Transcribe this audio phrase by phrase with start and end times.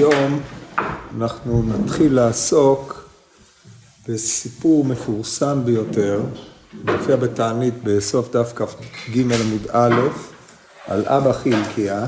[0.00, 0.40] היום
[1.16, 3.08] אנחנו נתחיל לעסוק
[4.08, 6.20] בסיפור מפורסם ביותר,
[6.84, 9.94] מופיע בתענית בסוף דף כ"ג עמוד א',
[10.86, 12.06] על אבא חילקיה,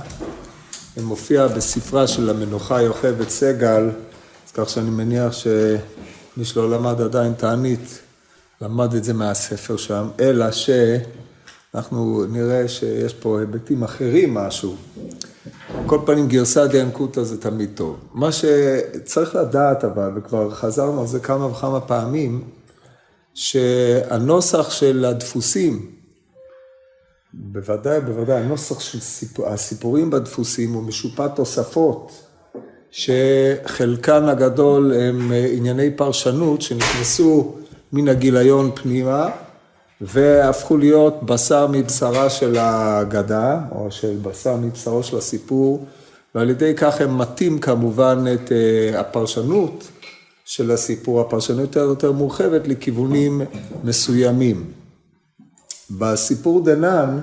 [1.02, 3.90] מופיע בספרה של המנוחה יוכבד סגל,
[4.46, 7.98] אז כך שאני מניח שמי שלא למד עדיין תענית,
[8.60, 14.76] למד את זה מהספר שם, אלא שאנחנו נראה שיש פה היבטים אחרים משהו.
[15.86, 17.96] כל פנים גרסא דיאנקותא זה תמיד טוב.
[18.14, 22.44] מה שצריך לדעת אבל, וכבר חזרנו על זה כמה וכמה פעמים,
[23.34, 25.90] שהנוסח של הדפוסים,
[27.34, 32.12] בוודאי, בוודאי, הנוסח של סיפור, הסיפורים בדפוסים הוא משופע תוספות,
[32.90, 37.54] שחלקן הגדול הם ענייני פרשנות שנכנסו
[37.92, 39.30] מן הגיליון פנימה,
[40.02, 45.86] והפכו להיות בשר מבשרה של האגדה, או של בשר מבשרו של הסיפור,
[46.34, 49.88] ועל ידי כך הם מטים כמובן את אה, הפרשנות
[50.44, 53.40] של הסיפור, הפרשנות יותר יותר מורחבת לכיוונים
[53.84, 54.70] מסוימים.
[55.90, 57.20] בסיפור דנן,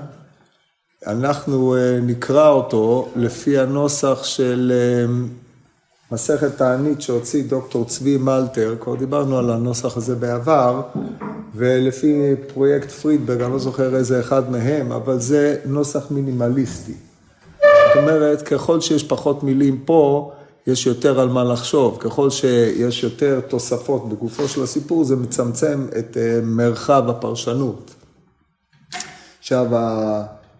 [1.06, 5.14] אנחנו אה, נקרא אותו לפי הנוסח של אה,
[6.12, 10.82] מסכת תענית שהוציא דוקטור צבי מלטר, כבר דיברנו על הנוסח הזה בעבר,
[11.54, 16.92] ולפי פרויקט פרידברג, אני לא זוכר איזה אחד מהם, אבל זה נוסח מינימליסטי.
[17.60, 20.32] זאת אומרת, ככל שיש פחות מילים פה,
[20.66, 21.98] יש יותר על מה לחשוב.
[22.00, 27.94] ככל שיש יותר תוספות בגופו של הסיפור, זה מצמצם את אה, מרחב הפרשנות.
[29.38, 29.66] עכשיו,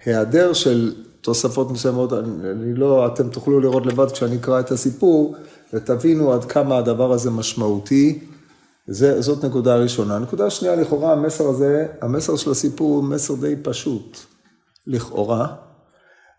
[0.05, 5.37] ההיעדר של תוספות מסוימות, אני לא, אתם תוכלו לראות לבד כשאני אקרא את הסיפור,
[5.73, 8.19] ותבינו עד כמה הדבר הזה משמעותי.
[8.87, 10.19] זה, זאת נקודה ראשונה.
[10.19, 14.19] נקודה שנייה, לכאורה המסר הזה, המסר של הסיפור הוא מסר די פשוט,
[14.87, 15.47] לכאורה.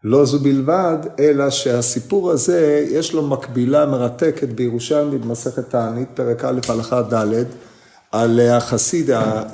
[0.03, 6.59] לא זו בלבד, אלא שהסיפור הזה, יש לו מקבילה מרתקת בירושלמי במסכת תענית, פרק א',
[6.69, 7.43] הלכה ד',
[8.11, 9.09] על החסיד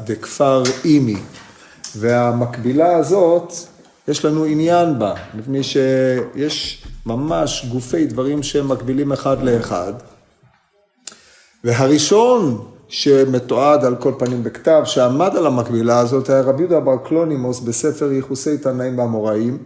[0.06, 1.18] דכפר אימי.
[1.96, 3.54] והמקבילה הזאת,
[4.08, 9.94] יש לנו עניין בה, מפני שיש ממש גופי דברים שהם מקבילים אחד לאחד.
[11.64, 17.60] והראשון שמתועד על כל פנים בכתב, שעמד על המקבילה הזאת, היה רבי יהודה בר קלונימוס
[17.60, 19.64] בספר ייחוסי תנאים והאמוראים,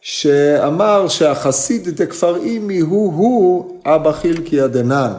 [0.00, 5.12] שאמר שהחסיד דכפר אימי הוא-הוא אבא חילקי דנן.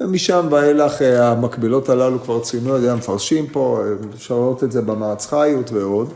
[0.00, 3.80] ומשם ואילך אה, המקבילות הללו כבר ציינו על ידי המפרשים פה,
[4.14, 6.12] אפשר לראות את זה במעץ חיות ועוד.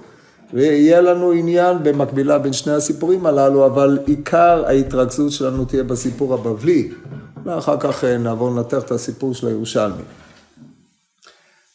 [0.53, 6.91] ויהיה לנו עניין במקבילה בין שני הסיפורים הללו, אבל עיקר ההתרכזות שלנו תהיה בסיפור הבבלי.
[7.45, 10.03] ואחר כך אה, נעבור לנתח את הסיפור של הירושלמי.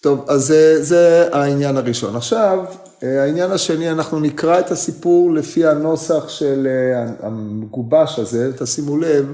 [0.01, 2.15] טוב, אז זה, זה העניין הראשון.
[2.15, 2.65] עכשיו,
[3.03, 9.31] אה, העניין השני, אנחנו נקרא את הסיפור לפי הנוסח של אה, המגובש הזה, תשימו לב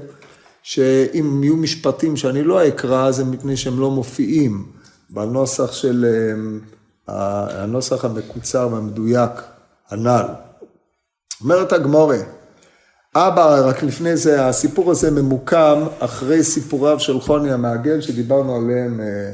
[0.62, 4.64] שאם יהיו משפטים שאני לא אקרא, זה מפני שהם לא מופיעים
[5.10, 6.06] בנוסח של,
[7.10, 9.30] הנוסח המקוצר והמדויק
[9.90, 10.26] הנ"ל.
[11.42, 12.18] אומרת הגמורה,
[13.14, 19.32] אבא, רק לפני זה, הסיפור הזה ממוקם אחרי סיפוריו של חוני המעגל, שדיברנו עליהם אה,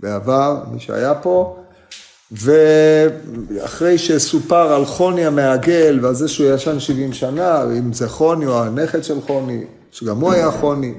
[0.00, 1.56] בעבר, מי שהיה פה,
[2.32, 8.62] ואחרי שסופר על חוני המעגל ועל זה שהוא ישן 70 שנה, אם זה חוני או
[8.62, 10.94] הנכד של חוני, שגם הוא היה חוני,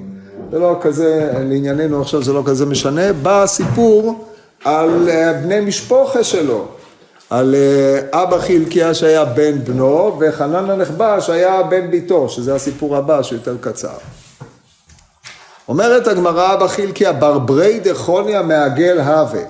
[0.52, 4.26] זה לא כזה, לענייננו עכשיו זה לא כזה משנה, בא הסיפור
[4.66, 6.68] על אה, בני משפחה שלו.
[7.30, 13.24] על אה, אבא חילקיה שהיה בן בנו, וחנן הנכבש היה בן ביתו, שזה הסיפור הבא
[13.24, 13.98] שיותר קצר.
[15.68, 19.42] אומרת הגמרא אבא חילקיה ברברי דכוניה מעגל הווה.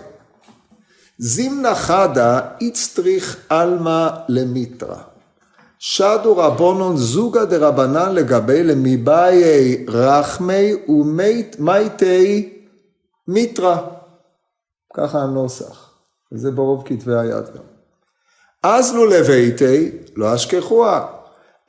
[1.18, 4.96] זימנה חדה איצטריך עלמא למיטרא.
[5.80, 12.50] שדו רבונון זוגה דרבנן לגבי למיבאי רחמי ומייטי
[13.28, 13.78] מיטרא.
[14.96, 15.90] ככה הנוסח.
[16.32, 17.64] וזה ברוב כתבי היד גם.
[18.64, 21.06] אזלו לביתי, לא אשכחוה.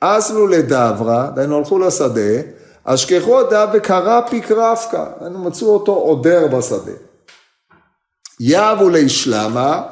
[0.01, 2.41] אזלו לדברה, דהיינו הלכו לשדה,
[2.83, 6.91] אשכחו דא וקרא פיק רפקא, דהיינו מצאו אותו עודר בשדה.
[8.39, 9.83] יבו לישלמה,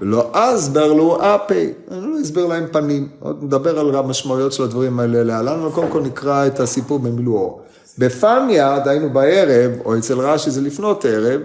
[0.00, 5.00] ולא אסבר לו אפי, אני לא אסביר להם פנים, עוד נדבר על המשמעויות של הדברים
[5.00, 7.60] האלה להלן, אבל קודם כל נקרא את הסיפור במילואו.
[7.98, 11.40] בפניה, דהיינו בערב, או אצל רש"י זה לפנות ערב,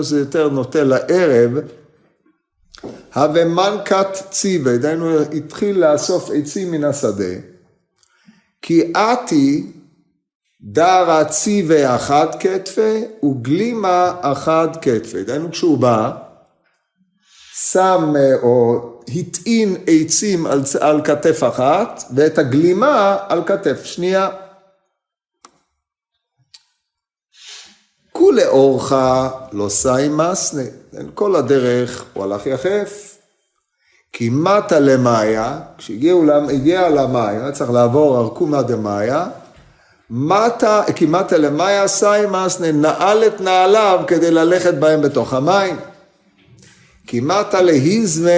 [0.00, 1.50] זה יותר נוטה לערב,
[3.14, 7.34] הווה מנקת ציווה, דהיינו התחיל לאסוף עצים מן השדה,
[8.62, 9.72] כי עתי
[10.60, 16.12] דרא ציווה אחת כתפי וגלימה אחת כתפי, דהיינו כשהוא בא,
[17.54, 18.12] שם
[18.42, 24.28] או הטעין עצים על, על כתף אחת ואת הגלימה על כתף שנייה.
[28.32, 28.92] ולאורך
[29.52, 30.62] לא סי מסנה.
[31.14, 33.18] כל הדרך הוא הלך יחף.
[34.12, 39.26] כי מטה למאיה, כשהגיע למים, היה צריך לעבור ארכומה דמאיה,
[40.10, 45.76] מטה, כי מטה למאיה סי מסנה, נעל את נעליו כדי ללכת בהם בתוך המים.
[47.06, 48.30] כי מטה להיזמה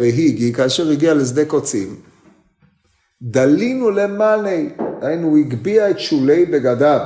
[0.00, 1.96] והיגי, כאשר הגיע לשדה קוצים,
[3.22, 4.70] דלינו למאלי,
[5.02, 7.00] היינו, הוא הגביה את שולי בגדיו,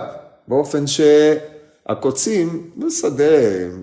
[0.48, 0.86] באופן
[1.88, 3.24] שהקוצים בשדה,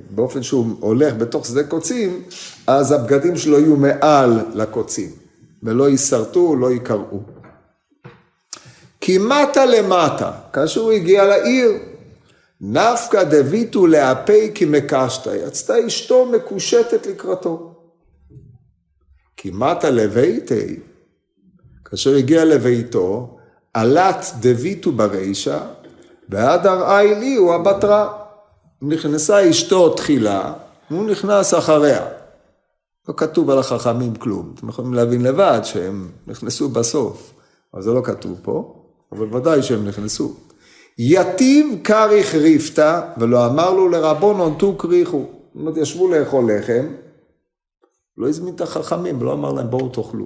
[0.09, 2.23] באופן שהוא הולך בתוך שדה קוצים,
[2.67, 5.09] אז הבגדים שלו יהיו מעל לקוצים,
[5.63, 7.23] ולא יישרטו, לא יקרעו.
[9.01, 11.71] כי מטה למטה, כאשר הוא הגיע לעיר,
[12.61, 17.75] נפקא דביתו להפי כי מקשתה, יצתה אשתו מקושטת לקראתו.
[19.37, 20.79] כי מטה לביתי,
[21.85, 23.37] כאשר הגיע לביתו,
[23.73, 25.59] עלת דביתו ברישה,
[26.29, 28.13] והדר איילי הוא הבטרה.
[28.81, 30.53] נכנסה אשתו תחילה,
[30.89, 32.05] הוא נכנס אחריה.
[33.07, 37.33] לא כתוב על החכמים כלום, אתם יכולים להבין לבד שהם נכנסו בסוף,
[37.73, 38.75] אבל זה לא כתוב פה,
[39.11, 40.35] אבל ודאי שהם נכנסו.
[40.97, 45.25] יתיב כריך ריפתא, ולא אמר לו לרבונון תו כריכו.
[45.27, 46.87] זאת אומרת, ישבו לאכול לחם,
[48.17, 50.25] לא הזמין את החכמים, ולא אמר להם בואו תאכלו.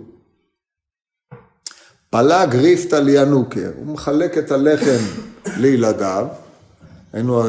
[2.10, 4.98] פלג ריפתא לינוקר, הוא מחלק את הלחם
[5.62, 6.28] לילדיו,
[7.14, 7.44] היינו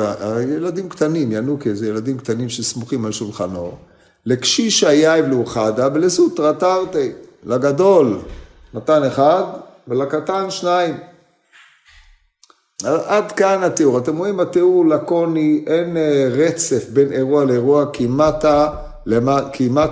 [0.56, 3.72] ילדים קטנים, ינוקר זה ילדים קטנים שסמוכים על שולחנו,
[4.26, 7.12] לקשיש היייב לאוחדה ולסוטרא תרתי,
[7.44, 8.18] לגדול
[8.74, 9.44] נתן אחד
[9.88, 10.94] ולקטן שניים.
[12.84, 13.98] עד כאן התיאור.
[13.98, 18.70] אתם רואים, התיאור לקוני, אין אה, רצף בין אירוע לאירוע, כי מטה,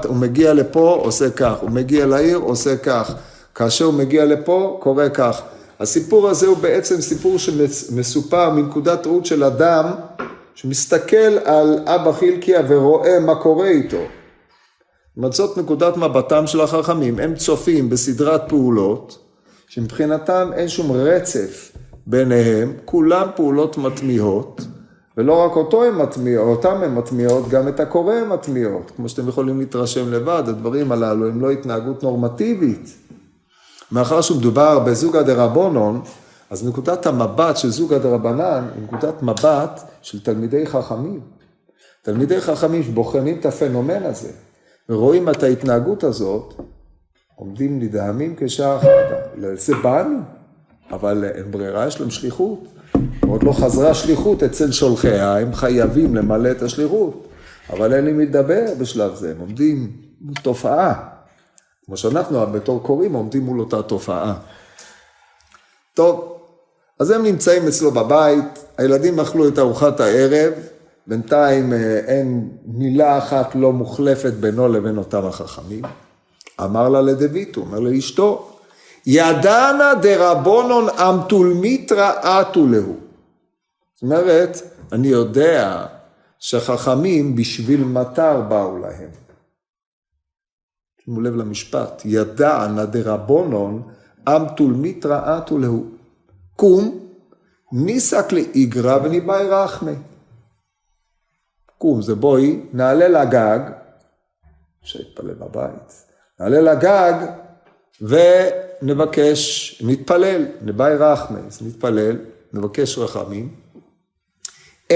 [0.05, 3.15] הוא מגיע לפה, עושה כך, הוא מגיע לעיר, עושה כך.
[3.57, 5.43] כאשר הוא מגיע לפה, קורה כך.
[5.81, 9.85] הסיפור הזה הוא בעצם סיפור שמסופר מנקודת ראות של אדם
[10.55, 14.01] שמסתכל על אבא חילקיה ורואה מה קורה איתו.
[15.31, 19.19] זאת נקודת מבטם של החכמים, הם צופים בסדרת פעולות
[19.69, 21.73] שמבחינתם אין שום רצף
[22.07, 24.61] ביניהם, כולם פעולות מטמיעות,
[25.17, 28.93] ולא רק אותו הם מטמיעות, אותם הם מטמיעות, גם את הקורא הם מטמיעות.
[28.97, 33.06] כמו שאתם יכולים להתרשם לבד, הדברים הללו הם לא התנהגות נורמטיבית.
[33.93, 36.03] מאחר שמדובר בזוגא דרבונון,
[36.51, 41.21] אז נקודת המבט של זוגא דרבנן היא נקודת מבט של תלמידי חכמים.
[42.03, 44.31] תלמידי חכמים שבוחנים את הפנומן הזה
[44.89, 46.55] ורואים את ההתנהגות הזאת,
[47.35, 48.89] עומדים נדהמים כשעה אחת.
[49.37, 50.19] לזה באנו.
[50.91, 52.65] אבל אין ברירה, יש להם שליחות.
[53.29, 57.29] עוד לא חזרה שליחות אצל שולחיה, הם חייבים למלא את השליחות.
[57.71, 59.93] אבל אין לי מי לדבר בשלב זה, הם עומדים
[60.43, 61.16] תופעה.
[61.87, 64.35] כמו שאנחנו בתור קוראים עומדים מול אותה תופעה.
[65.95, 66.39] טוב,
[67.01, 70.53] אז הם נמצאים אצלו בבית, הילדים אכלו את ארוחת הערב,
[71.07, 75.83] בינתיים אה, אין מילה אחת לא מוחלפת בינו לבין אותם החכמים.
[76.61, 78.51] אמר לה לדויטו, אומר לאשתו,
[79.07, 82.97] ידענה דרבונון אמתולמיתרא אתו להו.
[83.95, 84.63] זאת אומרת,
[84.93, 85.87] אני יודע
[86.39, 89.26] שחכמים בשביל מטר באו להם.
[91.07, 93.83] שימו לב למשפט, ידענה דרבונון
[94.29, 95.85] אמתולמיתרא אתו להו.
[96.57, 97.09] קום,
[97.73, 99.95] ניסק לאיגרא וניבאי רחמי.
[101.79, 103.61] קום זה בואי, נעלה לגג,
[104.83, 106.05] אפשר להתפלל בבית,
[106.41, 107.15] נעלה לגג
[108.01, 112.17] ונבקש, נתפלל, נבאי רחמס, נתפלל,
[112.53, 113.55] נבקש רחמים.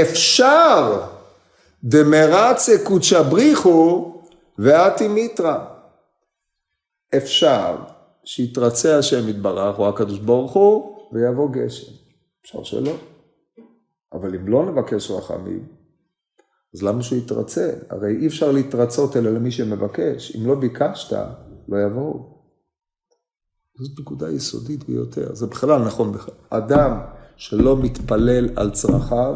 [0.01, 1.03] אפשר
[1.85, 4.15] דמרצה קודשא בריחו
[4.59, 5.70] ואתי מיתרא.
[7.17, 7.77] אפשר
[8.25, 11.93] שיתרצה השם יתברך, או הקדוש ברוך הוא, ויבוא גשם.
[12.43, 12.97] אפשר שלא.
[14.13, 15.67] אבל אם לא נבקש רחמים,
[16.75, 17.73] אז למה שהוא יתרצה?
[17.91, 20.37] הרי אי אפשר להתרצות אלא למי שמבקש.
[20.37, 21.17] אם לא ביקשת,
[21.69, 22.41] לא יבואו.
[23.79, 26.35] זאת נקודה יסודית ביותר, זה בכלל נכון בכלל.
[26.51, 27.01] אדם
[27.37, 29.35] שלא מתפלל על צרכיו,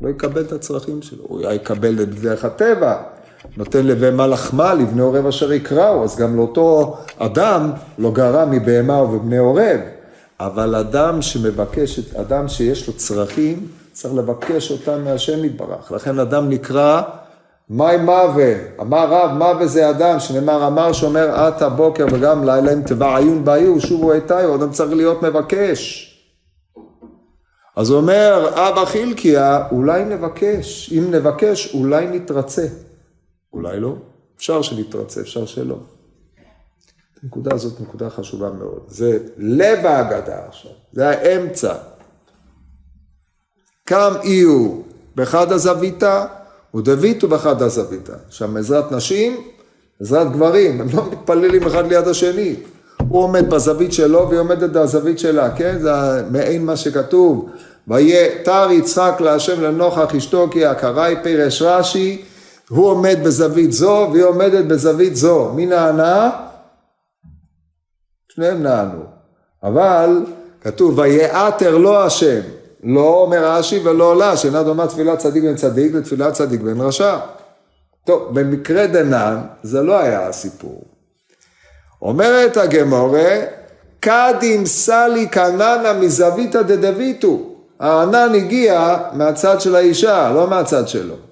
[0.00, 3.15] לא יקבל את הצרכים שלו, הוא יקבל את דרך הטבע,
[3.56, 9.38] נותן לבהמה לחמה, לבני עורב אשר יקראו, אז גם לאותו אדם לא גרע מבהמה ובבני
[9.38, 9.80] עורב,
[10.40, 17.02] אבל אדם שמבקש, אדם שיש לו צרכים, צריך לבקש אותם מהשם יתברך, לכן אדם נקרא
[17.70, 22.82] מאי מווה, אמר רב, מווה זה אדם, שנאמר אמר שומר עת הבוקר וגם לילה אם
[22.82, 26.12] תבע עיון בעיון, שובו איתיו, אדם צריך להיות מבקש.
[27.76, 32.66] אז הוא אומר, אבא חילקיה, אולי נבקש, אם נבקש, אולי נתרצה.
[33.52, 33.96] אולי לא,
[34.36, 35.78] אפשר שנתרצה, אפשר שלא.
[37.22, 38.84] הנקודה הזאת נקודה חשובה מאוד.
[38.88, 41.74] זה לב ההגדה עכשיו, זה האמצע.
[43.84, 44.84] קם אי הוא
[45.14, 46.26] באחד הזוויתה,
[46.74, 48.12] ודביתו באחד הזוויתה.
[48.30, 49.36] שם עזרת נשים,
[50.00, 52.56] עזרת גברים, הם לא מתפללים אחד ליד השני.
[53.08, 55.78] הוא עומד בזווית שלו והיא עומדת בזווית שלה, כן?
[55.78, 55.90] זה
[56.30, 57.50] מעין מה שכתוב.
[57.88, 62.22] ויתר יצחק להשם לנוכח אשתו כי הקראי פירש רש"י,
[62.68, 65.52] הוא עומד בזווית זו והיא עומדת בזווית זו.
[65.52, 66.30] מי נענה?
[68.32, 69.02] שניהם נענו.
[69.62, 70.24] אבל
[70.60, 72.40] כתוב ויעתר לו השם,
[72.82, 77.18] לא אומר רש"י ולא עולה, שאינה דומה תפילת צדיק בן צדיק לתפילת צדיק בן רשע.
[78.04, 80.84] טוב, במקרה דנן זה לא היה הסיפור.
[82.02, 83.40] אומרת הגמורה,
[84.00, 87.38] קדים סלי קננה מזוויתא דדביתו.
[87.80, 91.25] הענן הגיע מהצד של האישה, לא מהצד שלו.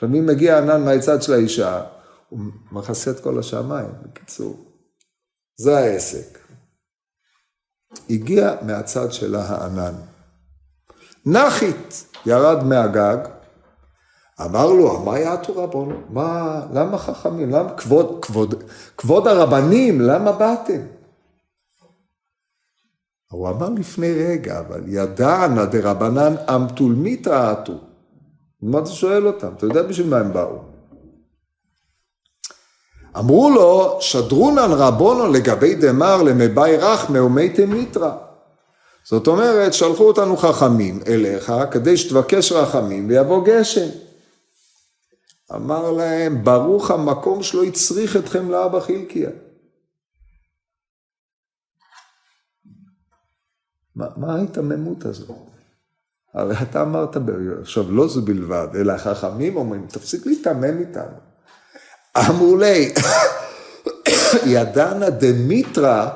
[0.00, 1.82] לפעמים מגיע ענן מהצד של האישה,
[2.28, 2.40] הוא
[2.72, 4.56] מכסה את כל השמיים, בקיצור.
[5.56, 6.38] זה העסק.
[8.10, 9.94] הגיע מהצד של הענן.
[11.26, 13.16] נחית ירד מהגג,
[14.40, 16.00] אמר לו, מה יעתו רבונו?
[16.08, 17.50] מה, למה חכמים?
[17.50, 18.64] למה כבוד, כבוד,
[18.96, 20.80] כבוד הרבנים, למה באתם?
[23.30, 27.89] הוא אמר לפני רגע, אבל ידענה דרבנן אמתולמית רעתו.
[28.62, 29.52] מה אתה שואל אותם?
[29.56, 30.58] אתה יודע בשביל מה הם באו.
[33.18, 38.16] אמרו לו, שדרונן רבונו לגבי דמר למבאי רחמא ומי מיתרא.
[39.04, 43.88] זאת אומרת, שלחו אותנו חכמים אליך כדי שתבקש רחמים ויבוא גשם.
[45.54, 49.30] אמר להם, ברוך המקום שלא הצריך אתכם לאבא חילקיה.
[53.96, 55.49] מה, מה ההיתממות הזאת?
[56.34, 57.16] הרי אתה אמרת,
[57.60, 61.16] עכשיו לא זו בלבד, אלא החכמים אומרים, תפסיק להיתמם איתנו.
[62.18, 62.92] אמרו לי,
[64.54, 66.08] ידענה דמיטרא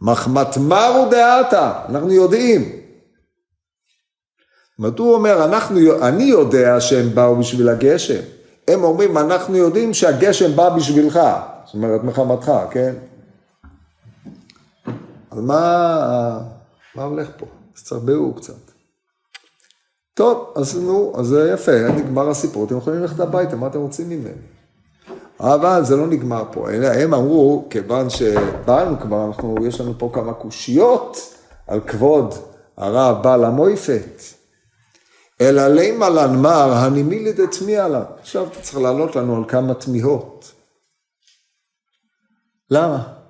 [0.00, 2.82] מחמת מרו דעתה, אנחנו יודעים.
[4.78, 5.78] זאת הוא אומר, אנחנו,
[6.08, 8.20] אני יודע שהם באו בשביל הגשם.
[8.68, 11.20] הם אומרים, אנחנו יודעים שהגשם בא בשבילך.
[11.64, 12.94] זאת אומרת, מחמתך, כן?
[15.30, 16.40] אז מה,
[16.94, 17.46] מה הולך פה?
[17.76, 18.71] אז תרבעו קצת.
[20.14, 24.08] טוב, אז נו, אז זה יפה, נגמר הסיפור, אתם יכולים ללכת הביתה, מה אתם רוצים
[24.08, 24.30] ממני?
[25.40, 30.32] אבל זה לא נגמר פה, הם אמרו, כיוון שבאנו כבר, אנחנו, יש לנו פה כמה
[30.32, 31.34] קושיות
[31.66, 32.34] על כבוד
[32.76, 34.22] הרב בעל המויפת.
[35.40, 38.04] אלא לימה לנמר הנימילי דתמיע לה.
[38.20, 40.52] עכשיו אתה צריך לענות לנו על כמה תמיהות.
[42.70, 43.21] למה?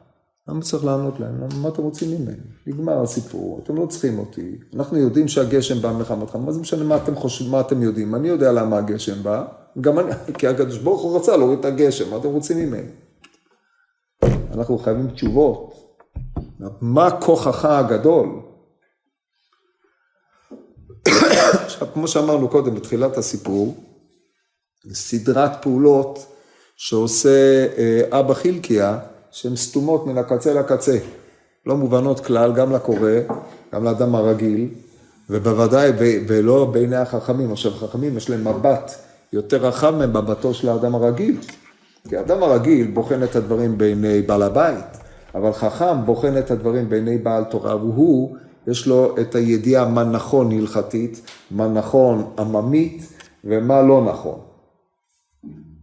[0.48, 1.34] למה צריך לענות להם?
[1.62, 2.36] מה אתם רוצים ממני?
[2.66, 4.58] נגמר הסיפור, אתם לא צריכים אותי.
[4.74, 8.14] אנחנו יודעים שהגשם בא מחמתך, מה זה משנה מה אתם חושבים, מה אתם יודעים?
[8.14, 9.44] אני יודע למה הגשם בא,
[9.80, 12.88] גם אני, כי הקדוש ברוך הוא רצה להוריד את הגשם, מה אתם רוצים ממני?
[14.54, 15.74] אנחנו חייבים תשובות.
[16.80, 18.28] מה כוחך הגדול?
[21.64, 23.76] עכשיו, כמו שאמרנו קודם בתחילת הסיפור,
[24.92, 26.26] סדרת פעולות
[26.76, 28.98] שעושה אה, אבא חילקיה,
[29.32, 30.98] שהן סתומות מן הקצה לקצה,
[31.66, 33.10] לא מובנות כלל, גם לקורא,
[33.74, 34.68] גם לאדם הרגיל,
[35.30, 35.92] ובוודאי
[36.28, 37.52] ולא בעיני החכמים.
[37.52, 38.92] עכשיו, חכמים יש להם מבט
[39.32, 41.40] יותר רחב ממבטו של האדם הרגיל.
[42.08, 44.84] כי האדם הרגיל בוחן את הדברים בעיני בעל הבית,
[45.34, 48.36] אבל חכם בוחן את הדברים בעיני בעל תורה, והוא,
[48.66, 51.20] יש לו את הידיעה מה נכון הלכתית,
[51.50, 53.12] מה נכון עממית
[53.44, 54.38] ומה לא נכון.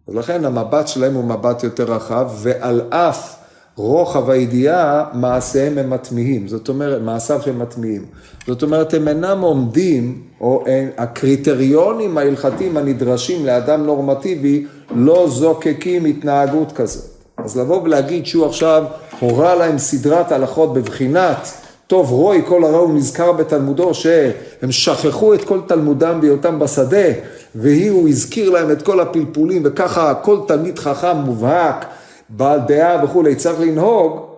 [0.07, 3.38] אז לכן המבט שלהם הוא מבט יותר רחב, ועל אף
[3.79, 8.05] רוחב הידיעה, מעשיהם הם מטמיעים, זאת אומרת, מעשיו הם מטמיעים.
[8.47, 16.71] זאת אומרת, הם אינם עומדים, או אין, הקריטריונים ההלכתיים הנדרשים לאדם נורמטיבי לא זוקקים התנהגות
[16.71, 17.05] כזאת.
[17.37, 18.83] אז לבוא ולהגיד שהוא עכשיו
[19.19, 21.47] הורה להם סדרת הלכות בבחינת
[21.87, 27.07] טוב רוי כל הרע הוא נזכר בתלמודו שהם שכחו את כל תלמודם בהיותם בשדה
[27.55, 31.85] והיא הוא הזכיר להם את כל הפלפולים וככה כל תלמיד חכם מובהק
[32.29, 34.29] בעל דעה וכולי צריך לנהוג,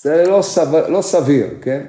[0.00, 1.84] זה לא, סביר, לא סביר, כן?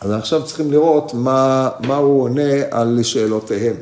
[0.00, 3.76] אז עכשיו צריכים לראות מה, מה הוא עונה על שאלותיהם.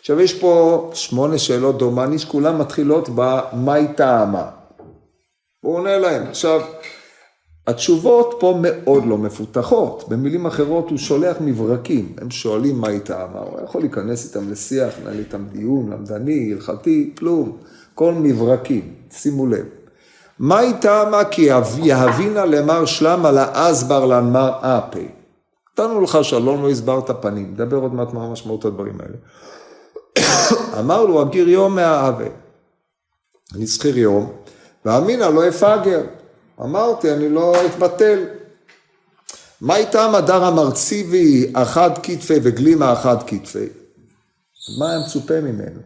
[0.00, 4.50] עכשיו יש פה שמונה שאלות דומני שכולן מתחילות ב"מאי טעמה".
[5.60, 6.22] הוא עונה להם.
[6.28, 6.60] עכשיו,
[7.66, 10.04] התשובות פה מאוד לא מפותחות.
[10.08, 12.12] במילים אחרות הוא שולח מברקים.
[12.20, 13.38] הם שואלים מהי טעמה.
[13.38, 17.56] הוא יכול להיכנס איתם לשיח, לנהל איתם דיון, למדני, הלכתי, כלום.
[17.94, 18.94] כל מברקים.
[19.16, 19.64] שימו לב.
[20.38, 21.50] מהי טעמה כי
[21.82, 25.08] יהבינה למר שלמה לאסבר לנמר אפי.
[25.72, 29.16] נתנו לך שלום, לא הסברת פנים, נדבר עוד מעט מה משמעות הדברים האלה.
[30.80, 32.26] אמר לו, אגיר יום מהאווה.
[33.54, 34.32] אני שכיר יום,
[34.84, 36.00] ואמינא לא אפגר.
[36.60, 38.24] אמרתי, אני לא אתבטל.
[39.60, 43.68] מה איתם הדר המרציבי אחד כתפי וגלימה אחד כתפי?
[44.78, 45.80] מה היה מצופה ממנו?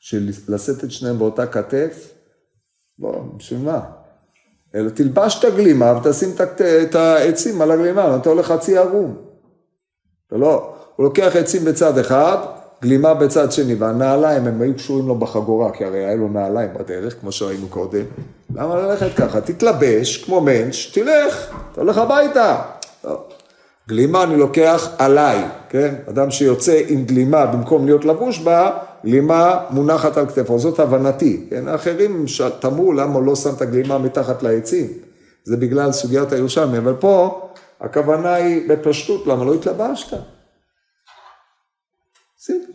[0.00, 2.11] של לשאת את שניהם באותה כתף?
[3.02, 3.80] לא, בשביל מה?
[4.74, 6.28] אלא תלבש את הגלימה ותשים
[6.82, 9.16] את העצים על הגלימה, אתה הולך חצי ערום.
[10.32, 12.36] לא, הוא לוקח עצים בצד אחד,
[12.82, 17.20] גלימה בצד שני, והנעליים הם היו קשורים לו בחגורה, כי הרי היה לו נעליים בדרך,
[17.20, 18.04] כמו שראינו קודם.
[18.54, 19.40] למה ללכת ככה?
[19.40, 22.62] תתלבש כמו מענץ', תלך, אתה הולך הביתה.
[23.04, 23.24] לא.
[23.88, 25.94] גלימה אני לוקח עליי, כן?
[26.10, 31.46] אדם שיוצא עם גלימה במקום להיות לבוש בה, גלימה מונחת על כתפו, זאת הבנתי.
[31.50, 31.68] כן?
[31.68, 32.24] האחרים
[32.60, 34.86] תמרו למה לא שם את הגלימה מתחת לעצים.
[35.44, 37.48] זה בגלל סוגיית הירושלמי, אבל פה
[37.80, 40.16] הכוונה היא בפשטות, למה לא התלבשת?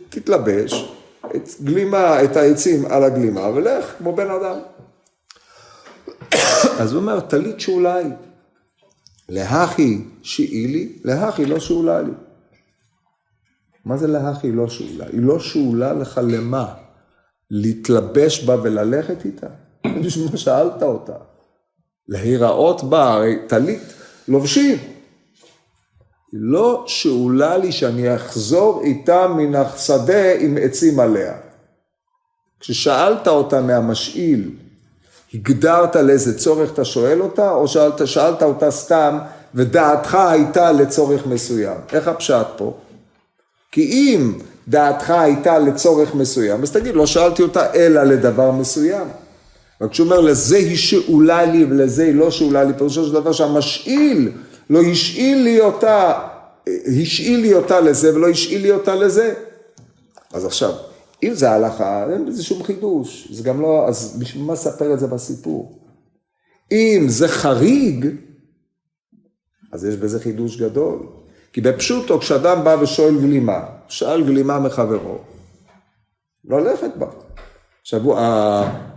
[0.08, 0.94] תתלבש,
[1.36, 4.58] את גלימה, את העצים על הגלימה, ולך כמו בן אדם.
[6.80, 8.04] אז הוא אומר, טלית שאולי,
[9.28, 12.12] להכי שאילי, להכי לא שאולה לי.
[13.84, 15.04] מה זה להכי לא שאולה?
[15.12, 16.74] היא לא שאולה לך למה?
[17.50, 19.46] להתלבש בה וללכת איתה?
[20.04, 21.12] בשביל מה שאלת אותה?
[22.08, 23.82] להיראות בה, הרי טלית
[24.28, 24.76] לובשים.
[26.32, 31.34] היא לא שאולה לי שאני אחזור איתה מן השדה עם עצים עליה.
[32.60, 34.50] כששאלת אותה מהמשאיל,
[35.34, 39.18] הגדרת לאיזה צורך אתה שואל אותה, או שאלת, שאלת אותה סתם
[39.54, 41.76] ודעתך הייתה לצורך מסוים.
[41.92, 42.74] איך הפשט פה?
[43.72, 44.32] כי אם
[44.68, 49.06] דעתך הייתה לצורך מסוים, אז תגיד, לא שאלתי אותה אלא לדבר מסוים.
[49.80, 53.32] רק כשהוא אומר, לזה היא שאולה לי ולזה היא לא שאולה לי, פירושו של דבר
[53.32, 54.32] שהמשאיל
[54.70, 56.18] לא השאיל לי אותה,
[57.02, 59.34] השאיל לי אותה לזה ולא השאיל לי אותה לזה.
[60.32, 60.72] אז עכשיו,
[61.22, 63.28] אם זה הלכה, אין בזה שום חידוש.
[63.32, 65.78] זה גם לא, אז בשביל מה לספר את זה בסיפור?
[66.72, 68.06] אם זה חריג,
[69.72, 70.98] אז יש בזה חידוש גדול.
[71.52, 75.18] כי בפשוטו, כשאדם בא ושואל גלימה, שאל גלימה מחברו,
[76.44, 77.06] ללכת בה.
[77.80, 78.00] עכשיו,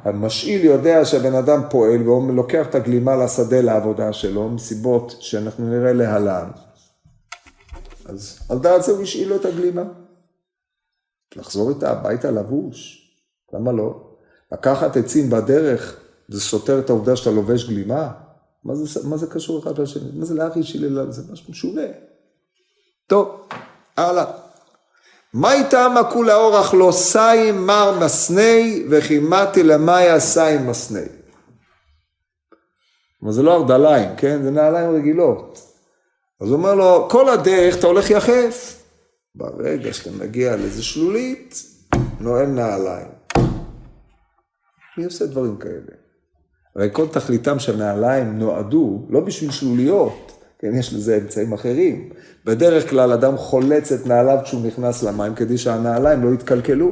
[0.03, 5.93] המשאיל יודע שהבן אדם פועל והוא לוקח את הגלימה לשדה לעבודה שלו, מסיבות שאנחנו נראה
[5.93, 6.49] להלן.
[8.05, 9.83] אז על דעת זה הוא השאיל לו את הגלימה.
[11.35, 13.07] לחזור איתה הביתה לבוש,
[13.53, 14.11] למה לא?
[14.51, 18.11] לקחת עצים בדרך, זה סותר את העובדה שאתה לובש גלימה?
[18.63, 20.09] מה זה, מה זה קשור אחד לשני?
[20.13, 20.87] מה זה לאחי שלי?
[21.09, 21.81] זה משהו משונה.
[23.11, 23.47] טוב,
[23.97, 24.25] הלאה.
[25.33, 31.05] מה איתם כולה אורח לא סיים מר מסני וכימתי למאיה סיים מסני.
[33.23, 34.43] אבל זה לא ארדליים, כן?
[34.43, 35.61] זה נעליים רגילות.
[36.41, 38.83] אז הוא אומר לו, כל הדרך אתה הולך יחף.
[39.35, 41.63] ברגע שאתה מגיע לאיזה שלולית,
[42.19, 43.11] נועל נעליים.
[44.97, 45.93] מי עושה דברים כאלה?
[46.75, 52.09] הרי כל תכליתם של נעליים נועדו לא בשביל שלוליות, כן, יש לזה אמצעים אחרים.
[52.45, 56.91] בדרך כלל אדם חולץ את נעליו כשהוא נכנס למים כדי שהנעליים לא יתקלקלו.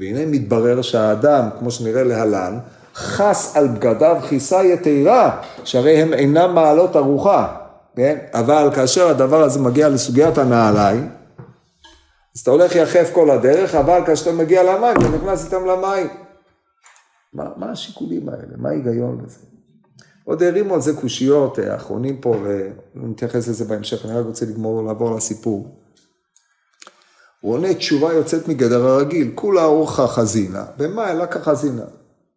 [0.00, 2.58] והנה מתברר שהאדם, כמו שנראה להלן,
[2.94, 7.56] חס על בגדיו כיסה יתרה, שהרי הם אינם מעלות ארוחה,
[7.96, 8.18] כן?
[8.34, 11.10] אבל כאשר הדבר הזה מגיע לסוגיית הנעליים,
[12.36, 16.08] אז אתה הולך יחף כל הדרך, אבל כאשר אתה מגיע למים, אתה נכנס איתם למים.
[17.32, 18.52] מה, מה השיקולים האלה?
[18.56, 19.55] מה ההיגיון בזה?
[20.26, 22.36] עוד הרימו על זה קושיות אה, האחרונים פה,
[22.94, 25.66] ונתייחס לזה בהמשך, אני רק רוצה לגמור, לעבור לסיפור.
[27.40, 30.64] הוא עונה תשובה יוצאת מגדר הרגיל, כולה ארוחה חזינה.
[30.76, 31.84] במה לקח חזינה?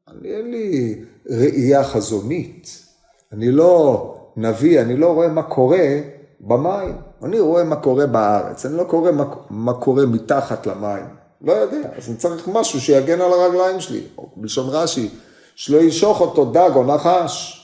[0.08, 2.86] אני אין לי ראייה חזונית,
[3.34, 6.00] אני לא נביא, אני לא רואה מה קורה
[6.42, 11.06] במים, אני רואה מה קורה בארץ, אני לא קורא מה, מה קורה מתחת למים,
[11.42, 15.10] לא יודע, אז אני צריך משהו שיגן על הרגליים שלי, או בלשון רש"י,
[15.56, 17.59] שלא ישוך אותו דג או נחש.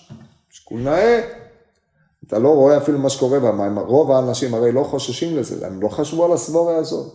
[0.56, 1.22] שיקול נאה.
[2.28, 5.88] אתה לא רואה אפילו מה שקורה במים, רוב האנשים הרי לא חוששים לזה, הם לא
[5.88, 7.14] חשבו על הסבוריה הזאת.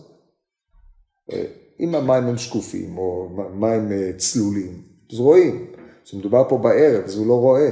[1.31, 1.43] אה,
[1.79, 4.81] אם המים הם שקופים או מים אה, צלולים,
[5.13, 5.67] אז רואים.
[6.03, 7.69] כשמדובר פה בערב, אז הוא לא רואה.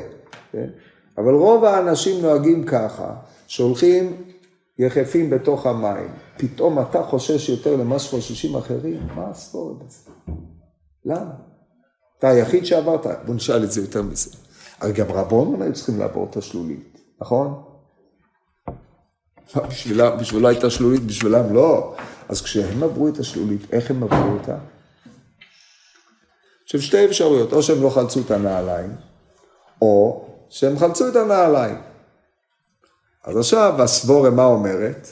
[0.52, 0.70] כן?
[1.18, 3.16] אבל רוב האנשים נוהגים ככה,
[3.48, 4.24] שהולכים
[4.80, 6.12] יחפים בתוך המים.
[6.38, 9.08] פתאום אתה חושש יותר למה שחוששים אחרים?
[9.16, 10.12] מה הסבורת בזה?
[11.06, 11.32] למה?
[12.18, 14.49] אתה היחיד שעברת, בוא נשאל את זה יותר מזה.
[14.82, 17.64] הרי גם רבון היו צריכים לעבור את השלולית, נכון?
[19.70, 21.96] בשבילה, הייתה שלולית, בשבילם לא.
[22.30, 24.58] אז כשהם עברו את השלולית, איך הם עברו אותה?
[26.64, 28.96] עכשיו שתי אפשרויות, או שהם לא חלצו את הנעליים,
[29.82, 31.82] או שהם חלצו את הנעליים.
[33.24, 35.08] אז עכשיו הסבורה מה אומרת?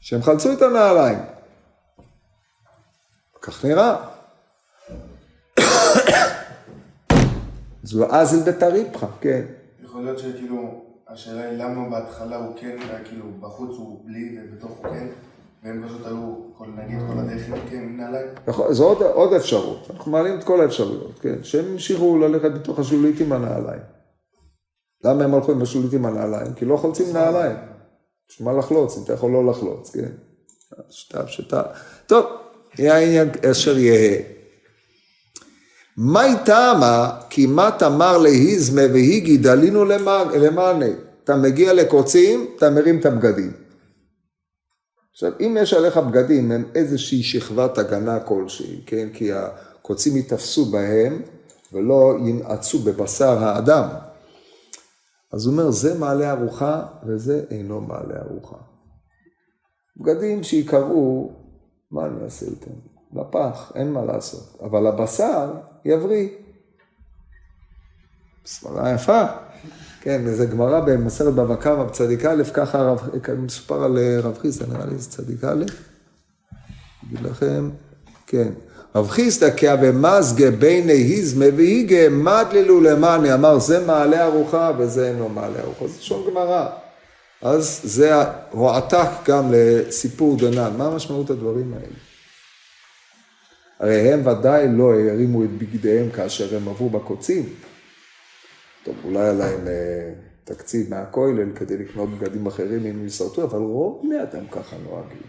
[0.00, 1.18] שהם חלצו את הנעליים.
[3.42, 4.15] כך נראה.
[7.86, 9.44] זו אזל דתריפחה, כן.
[9.84, 14.90] יכול להיות שכאילו, השאלה היא למה בהתחלה הוא כן, כאילו בחוץ הוא בלי ובתוך הוא
[14.90, 15.06] כן,
[15.64, 16.34] והם פשוט היו
[16.76, 18.26] נגיד כל הדרך עם נעליים?
[18.46, 22.78] נכון, זו עוד, עוד אפשרות, אנחנו מעלים את כל האפשרויות, כן, שהם המשיכו ללכת בתוך
[22.78, 23.82] השולית עם הנעליים.
[25.04, 26.54] למה הם הלכו עם השולית עם הנעליים?
[26.54, 27.56] כי לא חולצים נעליים.
[28.28, 30.10] בשביל מה לחלוץ, אם אתה יכול לא לחלוץ, כן?
[30.90, 31.62] שיטה פשוטה.
[32.06, 32.26] טוב,
[32.78, 34.35] יהיה העניין אשר יהא.
[35.98, 39.84] מאי טעמה כי מה תמר להיזמה והיגי דלינו
[40.34, 40.86] למענה.
[41.24, 43.52] אתה מגיע לקוצים, אתה מרים את הבגדים.
[45.12, 49.08] עכשיו, אם יש עליך בגדים הם איזושהי שכבת הגנה כלשהי, כן?
[49.12, 51.22] כי הקוצים ייתפסו בהם
[51.72, 53.88] ולא ינעצו בבשר האדם.
[55.32, 58.56] אז הוא אומר, זה מעלה ארוחה וזה אינו מעלה ארוחה.
[59.96, 61.32] בגדים שיקראו,
[61.90, 62.95] מה אני אעשה איתם?
[63.12, 64.58] בפח, אין מה לעשות.
[64.62, 65.52] אבל הבשר
[65.84, 66.28] יבריא.
[68.46, 69.24] סברה יפה.
[70.00, 74.66] כן, זה גמרא במסרת בבא קמא בצדיק א', ככה הרב, מסופר על אה, רב חיסדא,
[74.66, 75.64] נראה לי זה צדיק א',
[77.06, 77.70] אגיד לכם,
[78.26, 78.48] כן.
[78.94, 85.28] רב חיסדא כאה במזגה ביני היזמה והיגה מדללו למאני, אמר זה מעלה ארוחה וזה אינו
[85.28, 86.66] מעלה ארוחה, זה שון גמרא.
[87.42, 88.12] אז זה
[88.50, 92.05] הועתק גם לסיפור דנן, מה משמעות הדברים האלה?
[93.80, 97.44] הרי הם ודאי לא הרימו את בגדיהם כאשר הם עברו בקוצים.
[98.84, 100.12] טוב, אולי היה להם אה,
[100.44, 105.22] תקציב מהכולל כדי לקנות בגדים אחרים אם יסרטו, אבל רוב בני אדם ככה נוהגים.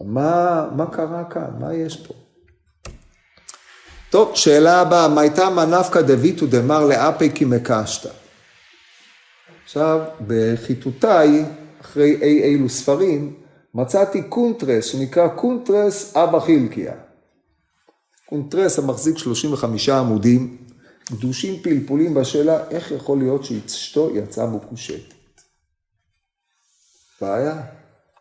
[0.00, 1.50] מה, מה קרה כאן?
[1.60, 2.14] מה יש פה?
[4.10, 8.08] טוב, שאלה הבאה, מה הייתה מנפקא דביתו דמר לאפי כי מקשתא?
[9.64, 11.44] עכשיו, בחיטוטיי,
[11.80, 13.34] אחרי אי אילו ספרים,
[13.76, 16.94] מצאתי קונטרס שנקרא קונטרס אבא חילקיה.
[18.26, 20.56] קונטרס המחזיק 35 עמודים,
[21.12, 25.14] גדושים פלפולים בשאלה איך יכול להיות שאשתו יצאה מקושטת.
[27.20, 27.62] בעיה,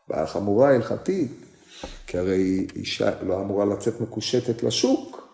[0.08, 1.32] בעיה חמורה הלכתית,
[2.08, 5.28] כי הרי אישה לא אמורה לצאת מקושטת לשוק.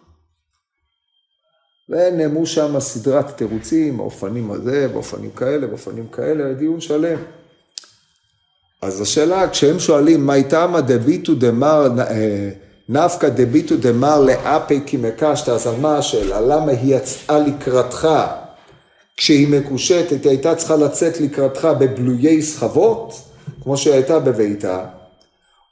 [1.89, 7.40] ונאמרו שם סדרת תירוצים, האופנים הזה, באופנים כאלה, באופנים כאלה, דיון שלם.
[8.81, 12.49] אז השאלה, כשהם שואלים, מה איתמא דביטו דמר, אה,
[12.89, 16.41] נפקא דביטו דמר לאפי כי מקשת, אז מה השאלה?
[16.41, 18.07] למה היא יצאה לקראתך
[19.17, 23.13] כשהיא מקושטת, היא הייתה צריכה לצאת לקראתך בבלויי סחבות,
[23.63, 24.85] כמו שהיא הייתה בביתה,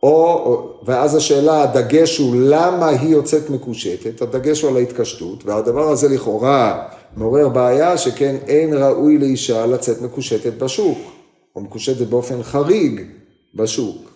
[0.04, 6.10] או, ואז השאלה, הדגש הוא למה היא יוצאת מקושטת, הדגש הוא על ההתקשטות, והדבר הזה
[6.10, 10.98] לכאורה מעורר בעיה שכן אין ראוי לאישה לצאת מקושטת בשוק,
[11.56, 13.02] או מקושטת באופן חריג
[13.56, 14.10] בשוק.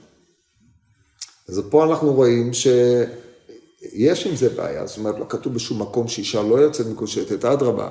[1.50, 6.44] אז פה אנחנו רואים שיש עם זה בעיה, זאת אומרת לא כתוב בשום מקום שאישה
[6.44, 7.90] לא יוצאת מקושטת, אדרבה.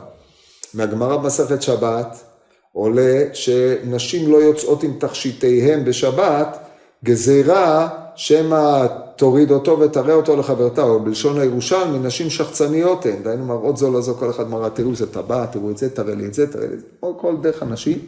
[0.74, 2.24] מהגמרא במסכת שבת
[2.72, 6.58] עולה שנשים לא יוצאות עם תכשיטיהם בשבת,
[7.04, 13.76] גזירה שמא תוריד אותו ותראה אותו לחברתה, או בלשון הירושלמי, נשים שחצניות הן, דהיינו מראות
[13.76, 16.52] זו לזו כל אחד מראה, תראו זה טבע, תראו את זה, תראה לי את זה,
[16.52, 17.98] תראה לי את זה, או כל דרך הנשים.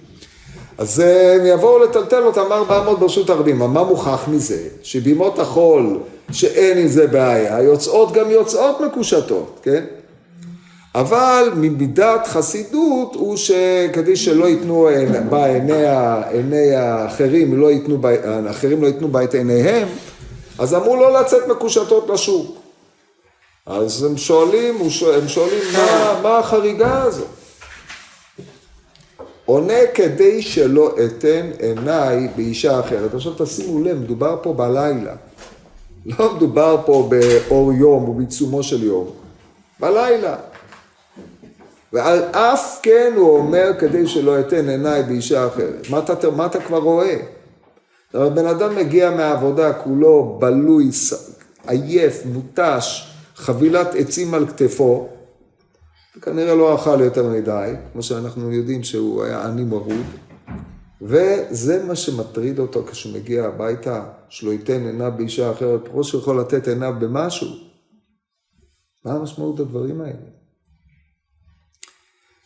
[0.79, 3.59] אז הם יבואו לטלטל אותם ארבע אמות ברשות הרבים.
[3.59, 4.59] מה מוכח מזה?
[4.83, 5.99] שבימות החול,
[6.33, 9.85] שאין עם זה בעיה, יוצאות גם יוצאות מקושטות, כן?
[10.95, 14.89] אבל ממידת חסידות הוא שכדי שלא ייתנו
[15.31, 15.47] בה
[16.31, 19.89] עיני, האחרים, לא ייתנו, האחרים לא ייתנו בה עיניהם,
[20.59, 22.57] אז אמרו לא לצאת מקושטות לשוק.
[23.67, 24.75] אז הם שואלים,
[25.15, 27.44] הם שואלים מה, מה החריגה הזאת?
[29.47, 33.15] עונה כדי שלא אתן עיניי באישה אחרת.
[33.15, 35.15] עכשיו תשימו לב, מדובר פה בלילה.
[36.07, 39.11] לא מדובר פה באור יום ובעיצומו של יום.
[39.81, 40.37] בלילה.
[41.93, 45.91] ועל אף כן הוא אומר כדי שלא אתן עיניי באישה אחרת.
[45.91, 47.17] מה אתה, מה אתה כבר רואה?
[48.15, 50.91] בן אדם מגיע מהעבודה כולו בלוי,
[51.67, 55.09] עייף, מותש, חבילת עצים על כתפו,
[56.23, 60.07] כנראה לא אכל יותר מדי, כמו שאנחנו יודעים שהוא היה עני מרוד,
[61.03, 66.41] וזה מה שמטריד אותו כשהוא מגיע הביתה, שלא ייתן עיניו באישה אחרת, פרוס שהוא יכול
[66.41, 67.49] לתת עיניו במשהו.
[69.05, 70.35] מה המשמעות הדברים האלה?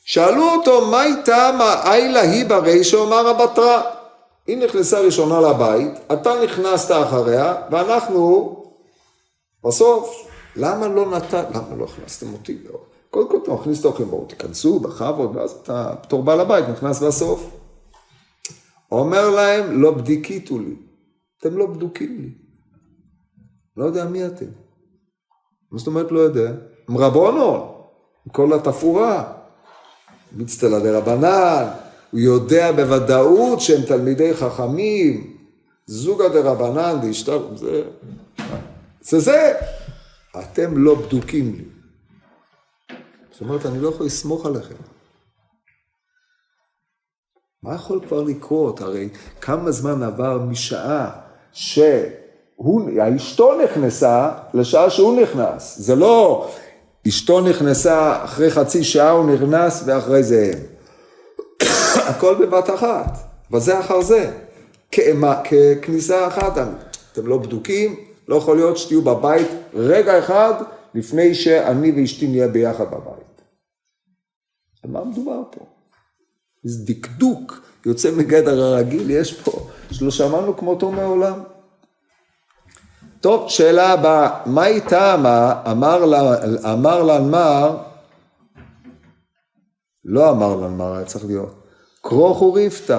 [0.04, 1.50] שאלו אותו, מה איתה
[1.84, 3.82] איילה היא ברישא אמר הבתרה?
[4.46, 8.54] היא נכנסה ראשונה לבית, אתה נכנסת אחריה, ואנחנו
[9.64, 10.28] בסוף.
[10.56, 12.58] למה לא נתן, למה לא הכנסתם אותי?
[13.10, 17.02] קודם כל אתה מכניס את האורחים, בואו תיכנסו בכבוד, ואז אתה בתור בעל הבית נכנס
[17.02, 17.50] בסוף.
[18.92, 20.76] אומר להם, לא בדיקיתו לי,
[21.40, 22.30] אתם לא בדוקים לי.
[23.76, 24.46] לא יודע מי אתם.
[25.72, 26.52] מה זאת אומרת לא יודע?
[26.88, 27.74] רבונו,
[28.32, 29.32] כל התפאורה.
[30.36, 31.68] מצטלה דרבנן,
[32.10, 35.36] הוא יודע בוודאות שהם תלמידי חכמים,
[35.86, 37.82] זוגא דרבנן דאשתר, זה,
[39.00, 39.52] זה זה.
[40.40, 41.77] אתם לא בדוקים לי.
[43.38, 44.74] זאת אומרת, אני לא יכול לסמוך עליכם.
[47.62, 48.80] מה יכול כבר לקרות?
[48.80, 49.08] הרי
[49.40, 51.10] כמה זמן עבר משעה
[51.52, 52.02] שאשתו
[53.62, 55.78] נכנסה לשעה שהוא נכנס.
[55.78, 56.48] זה לא
[57.08, 60.58] אשתו נכנסה אחרי חצי שעה הוא נכנס ואחרי זה הם.
[62.10, 63.18] הכל בבת אחת,
[63.50, 64.30] בזה אחר זה.
[64.90, 66.58] ככניסה אחת,
[67.12, 67.96] אתם לא בדוקים,
[68.28, 70.54] לא יכול להיות שתהיו בבית רגע אחד
[70.94, 73.27] לפני שאני ואשתי נהיה ביחד בבית.
[74.84, 75.66] על מה מדובר פה?
[76.64, 81.42] איזה דקדוק יוצא מגדר הרגיל, יש פה, שלא שמענו כמותו מעולם.
[83.20, 86.04] טוב, שאלה הבאה, מה איתה אמר,
[86.72, 87.76] אמר לנמר,
[90.04, 91.54] לא אמר לנמר, היה צריך להיות,
[92.02, 92.98] כרוך וריפתא.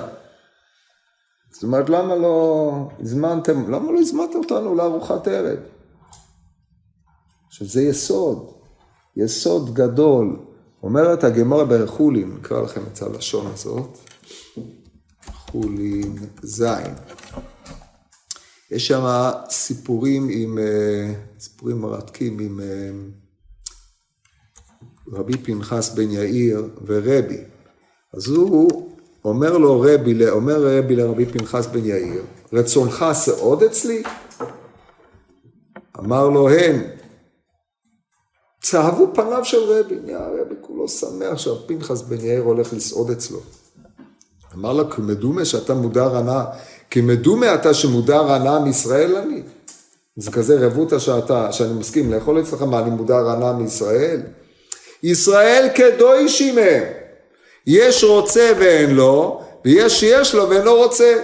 [1.52, 5.60] זאת אומרת, למה לא הזמנתם, למה לא הזמנתם אותנו לארוחת ערב?
[7.48, 8.54] עכשיו, זה יסוד,
[9.16, 10.49] יסוד גדול.
[10.84, 13.98] אומרת הגמרא בחולין, נקרא לכם את הלשון הזאת,
[15.32, 16.94] חולין זין.
[18.72, 22.90] יש שם סיפורים עם, אה, סיפורים מרתקים עם אה,
[25.12, 27.44] רבי פנחס בן יאיר ורבי.
[28.14, 28.90] אז הוא
[29.26, 34.04] אומר לו רבי, אומר רבי לרבי פנחס בן יאיר, רצונך סעוד אצלי?
[36.00, 37.00] אמר לו הן.
[38.62, 43.40] צהבו פניו של רבי, נהיה רבי כולו שמח שהפנחס בן יאיר הולך לסעוד אצלו.
[44.56, 46.46] אמר לה, כמדומה שאתה מודר הנאה,
[46.92, 49.42] כמדומה אתה שמודר הנאה מישראל אני.
[50.16, 54.22] זה כזה רבותא שאתה, שאני מסכים לאכול אצלך, מה אני מודר הנאה מישראל?
[55.04, 56.84] ישראל כדוישים הם.
[57.68, 61.24] יש רוצה ואין לו, ויש שיש לו ואין לו רוצה.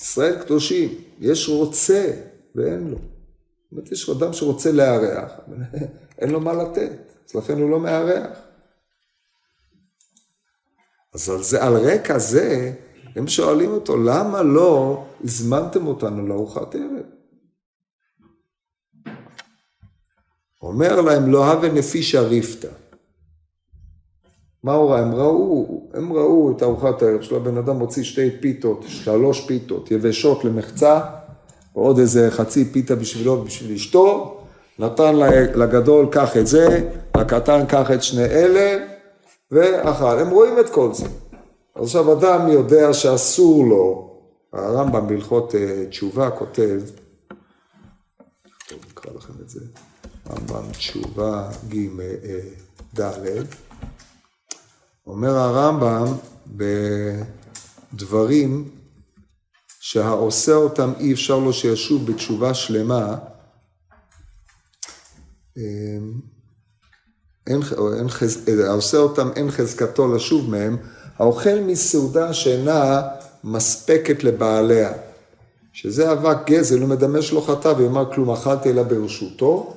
[0.00, 2.10] ישראל קדושים, יש רוצה
[2.54, 2.96] ואין לו.
[2.96, 5.30] זאת אומרת, יש אדם שרוצה לארח,
[6.18, 8.38] אין לו מה לתת, אז לכן הוא לא מארח.
[11.14, 12.72] אז על, זה, על רקע זה,
[13.16, 17.14] הם שואלים אותו, למה לא הזמנתם אותנו לארוחת ערב?
[20.62, 22.68] אומר להם, לא הווה נפישה ריפתא.
[24.62, 25.00] מה הוא ראה?
[25.00, 29.90] הם ראו, הם ראו את ארוחת הערב שלו, הבן אדם מוציא שתי פיתות, שלוש פיתות
[29.90, 31.00] יבשות למחצה,
[31.74, 34.40] ועוד איזה חצי פיתה בשבילו ובשביל אשתו,
[34.78, 35.16] נתן
[35.54, 38.84] לגדול קח את זה, לקטן קח את שני אלה,
[39.50, 40.18] ואכל.
[40.18, 41.06] הם רואים את כל זה.
[41.74, 44.14] עכשיו אדם יודע שאסור לו,
[44.52, 46.80] הרמב"ם בהלכות אה, תשובה כותב,
[48.90, 49.60] נקרא לכם את זה,
[50.30, 52.40] רמב"ם תשובה ג' אה,
[53.00, 53.44] ד',
[55.06, 56.06] אומר הרמב"ם
[57.92, 58.68] בדברים
[59.80, 63.16] שהעושה אותם אי אפשר לו שישוב בתשובה שלמה,
[65.56, 66.12] אמ,
[67.46, 67.60] אין,
[67.98, 68.48] אין חז...
[68.48, 70.76] העושה אותם אין חזקתו לשוב מהם,
[71.18, 73.02] האוכל מסעודה שאינה
[73.44, 74.92] מספקת לבעליה,
[75.72, 79.74] שזה אבק גזל, הוא מדמה שלא חטא ויאמר כלום אכלתי אלא ברשותו,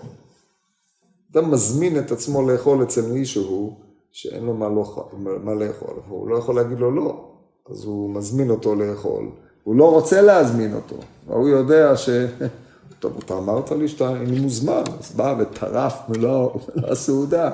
[1.31, 3.77] אדם מזמין את עצמו לאכול אצל מישהו
[4.11, 5.09] שאין לו מה, לא,
[5.43, 7.31] מה לאכול, והוא לא יכול להגיד לו לא,
[7.71, 9.29] אז הוא מזמין אותו לאכול,
[9.63, 10.95] הוא לא רוצה להזמין אותו,
[11.27, 12.09] והוא יודע ש...
[12.99, 16.51] טוב, אתה אמרת לי שאתה מוזמן, אז בא וטרף מלוא
[16.91, 17.49] הסעודה.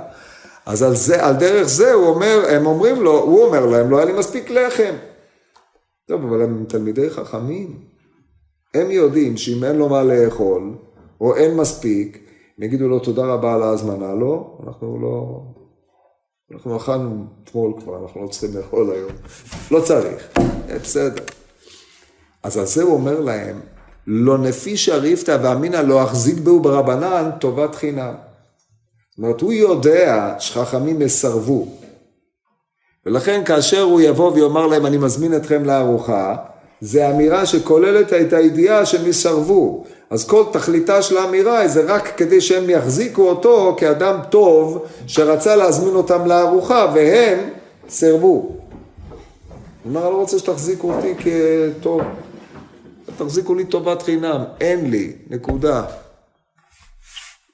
[0.66, 3.98] אז על, זה, על דרך זה הוא אומר, הם אומרים לו, הוא אומר להם, לא
[3.98, 4.94] היה לי מספיק לחם.
[6.08, 7.80] טוב, אבל הם תלמידי חכמים.
[8.74, 10.74] הם יודעים שאם אין לו מה לאכול,
[11.22, 15.42] או אין מספיק, הם יגידו לו תודה רבה על ההזמנה, לא, אנחנו לא...
[16.52, 19.12] אנחנו אכלנו אתמול כבר, אנחנו לא צריכים לאכול היום.
[19.72, 20.28] לא צריך,
[20.84, 21.24] בסדר.
[22.44, 23.60] אז על זה הוא אומר להם,
[24.08, 28.14] לא נפישא ריפתא ואמינא לא אחזיק בהו ברבנן טובת חינם.
[29.10, 31.68] זאת אומרת, הוא יודע שחכמים יסרבו.
[33.06, 36.36] ולכן כאשר הוא יבוא ויאמר להם, אני מזמין אתכם לארוחה,
[36.82, 39.84] זה אמירה שכוללת את הידיעה שהם יסרבו.
[40.10, 45.96] אז כל תכליתה של האמירה זה רק כדי שהם יחזיקו אותו כאדם טוב שרצה להזמין
[45.96, 47.40] אותם לארוחה והם
[47.90, 48.28] סירבו.
[48.28, 48.52] הוא
[49.86, 52.02] אומר, אני לא רוצה שתחזיקו אותי כטוב.
[53.18, 55.86] תחזיקו לי טובת חינם, אין לי, נקודה.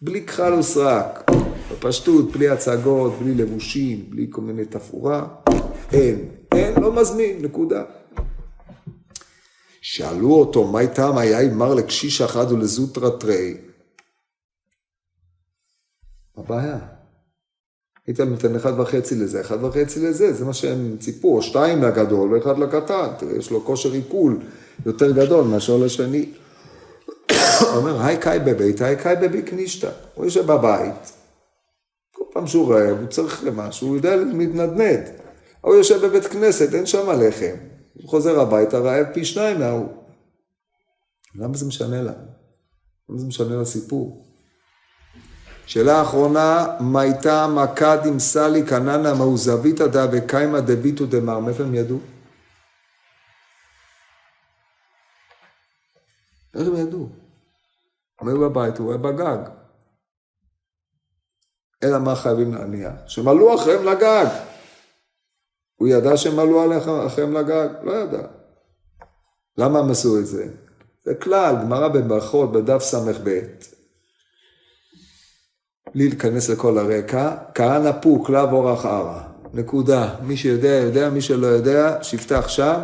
[0.02, 1.32] בלי כחל וסרק,
[1.72, 5.28] בפשטות, בלי הצגות, בלי לבושים, בלי כל מיני תפאורה,
[5.92, 6.30] אין.
[6.52, 7.84] אין, לא מזמין, נקודה.
[9.82, 13.58] שאלו אותו, מה איתם היה מר לקשיש אחד ולזוטרא תרי?
[16.38, 16.78] הבעיה?
[18.08, 22.34] היית נותן אחד וחצי לזה, אחד וחצי לזה, זה מה שהם ציפו, או שתיים לגדול
[22.34, 24.40] ואחד לקטן, יש לו כושר עיכול
[24.86, 26.30] יותר גדול מאשר לשני.
[27.60, 29.90] הוא אומר, היי קאי בבית, היי קאי בבי קנישתא.
[30.14, 31.12] הוא יושב בבית,
[32.12, 35.10] כל פעם שהוא רעב, הוא צריך למשהו, הוא יודע להתנדנד.
[35.62, 37.56] הוא יושב בבית כנסת, אין שם לחם.
[37.94, 39.88] הוא חוזר הביתה, רעב פי שניים מההוא.
[41.36, 42.26] למה זה משנה לנו?
[43.10, 44.26] למה זה משנה לסיפור?
[45.66, 51.76] שאלה אחרונה, מה הייתה מכד עם סלי קננה מאוזביתא דא וקיימא דביטו דמר, מאיפה הם
[51.76, 51.98] ידעו?
[56.60, 57.10] איך הם ידעו?
[58.22, 59.38] הם היו בבית, הוא היה בגג.
[61.84, 62.92] אלא מה חייבים להניח?
[63.08, 64.26] שמלאו אחריהם לגג.
[65.76, 67.70] הוא ידע שהם עלו אחריהם לגג?
[67.84, 68.28] לא ידע.
[69.58, 70.48] למה הם עשו את זה?
[71.04, 73.40] זה כלל, גמרא בברכות, בדף ס"ב.
[75.94, 79.22] בלי להיכנס לכל הרקע, כהנא פוק, לאו אורח ערא.
[79.54, 80.16] נקודה.
[80.22, 82.82] מי שיודע, יודע, מי שלא יודע, שיפתח שם.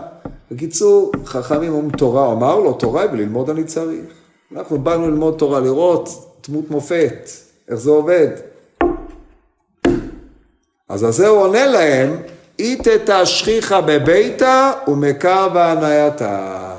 [0.51, 4.05] בקיצור, חכמים אומרים תורה, אמר לו, תורה וללמוד אני צריך.
[4.55, 6.09] אנחנו באנו ללמוד תורה, לראות
[6.47, 7.29] דמות מופת,
[7.69, 8.27] איך זה עובד.
[10.89, 12.17] אז על זה הוא עונה להם,
[12.59, 16.75] איתתא שכיחא בביתא ומקרבא הנייתא.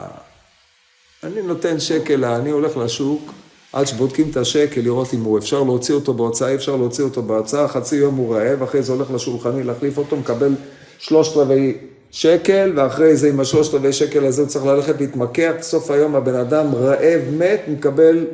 [1.25, 3.33] אני נותן שקל, אני הולך לשוק,
[3.73, 7.23] עד שבודקים את השקל, לראות אם הוא אפשר להוציא אותו בהוצאה, אי אפשר להוציא אותו
[7.23, 10.55] בהוצאה, חצי יום הוא רעב, אחרי זה הולך לשולחני להחליף אותו, מקבל
[10.99, 11.79] שלושת רבעי
[12.17, 16.35] שקל, ואחרי זה עם השלושת רבעי שקל הזה הוא צריך ללכת להתמקח, בסוף היום הבן
[16.35, 18.27] אדם רעב, מת, מקבל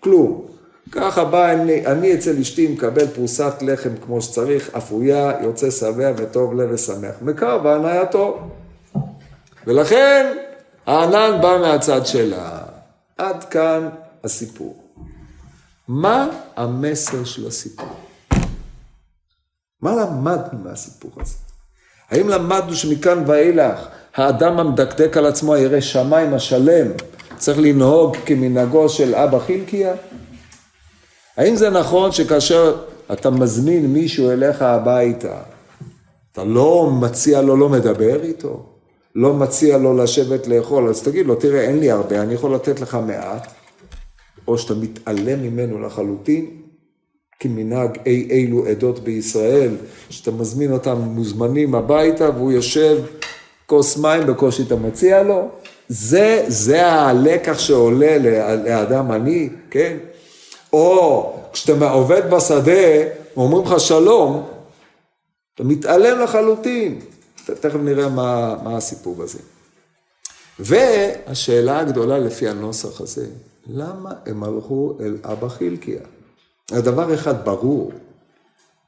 [0.00, 0.46] כלום.
[0.92, 6.54] ככה בא אני, אני אצל אשתי מקבל פרוסת לחם כמו שצריך, אפויה, יוצא שבע וטוב
[6.54, 7.14] לב ושמח.
[7.22, 8.38] מקר בהנאייתו.
[9.66, 10.36] ולכן
[10.86, 12.58] הענן בא מהצד שלה.
[13.18, 13.88] עד כאן
[14.24, 14.84] הסיפור.
[15.88, 17.96] מה המסר של הסיפור?
[19.82, 21.43] מה למדנו מהסיפור הזה?
[22.14, 26.86] האם למדנו שמכאן ואילך האדם המדקדק על עצמו הירא שמיים השלם
[27.38, 29.94] צריך לנהוג כמנהגו של אבא חילקיה?
[31.36, 32.76] האם זה נכון שכאשר
[33.12, 35.36] אתה מזמין מישהו אליך הביתה,
[36.32, 38.66] אתה לא מציע לו, לא מדבר איתו,
[39.14, 42.80] לא מציע לו לשבת לאכול, אז תגיד לו, תראה, אין לי הרבה, אני יכול לתת
[42.80, 43.52] לך מעט,
[44.48, 46.50] או שאתה מתעלם ממנו לחלוטין,
[47.40, 49.76] כמנהג אי אילו עדות בישראל,
[50.10, 52.98] שאתה מזמין אותם מוזמנים הביתה והוא יושב
[53.66, 55.48] כוס מים בקושי אתה מציע לו,
[55.88, 58.18] זה, זה הלקח שעולה
[58.64, 59.96] לאדם עני, כן?
[60.72, 63.02] או כשאתה עובד בשדה,
[63.36, 64.48] ואומרים לך שלום,
[65.54, 67.00] אתה מתעלם לחלוטין.
[67.44, 69.38] תכף נראה מה, מה הסיפור בזה.
[70.58, 73.26] והשאלה הגדולה לפי הנוסח הזה,
[73.66, 76.00] למה הם הלכו אל אבא חילקיה?
[76.72, 77.92] הדבר אחד ברור,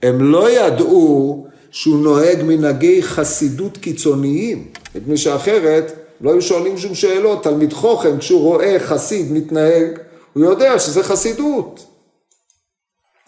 [0.02, 7.42] הם לא ידעו שהוא נוהג מנהגי חסידות קיצוניים, מפני שאחרת לא היו שואלים שום שאלות,
[7.42, 9.86] תלמיד חוכם כשהוא רואה חסיד מתנהג,
[10.32, 11.86] הוא יודע שזה חסידות.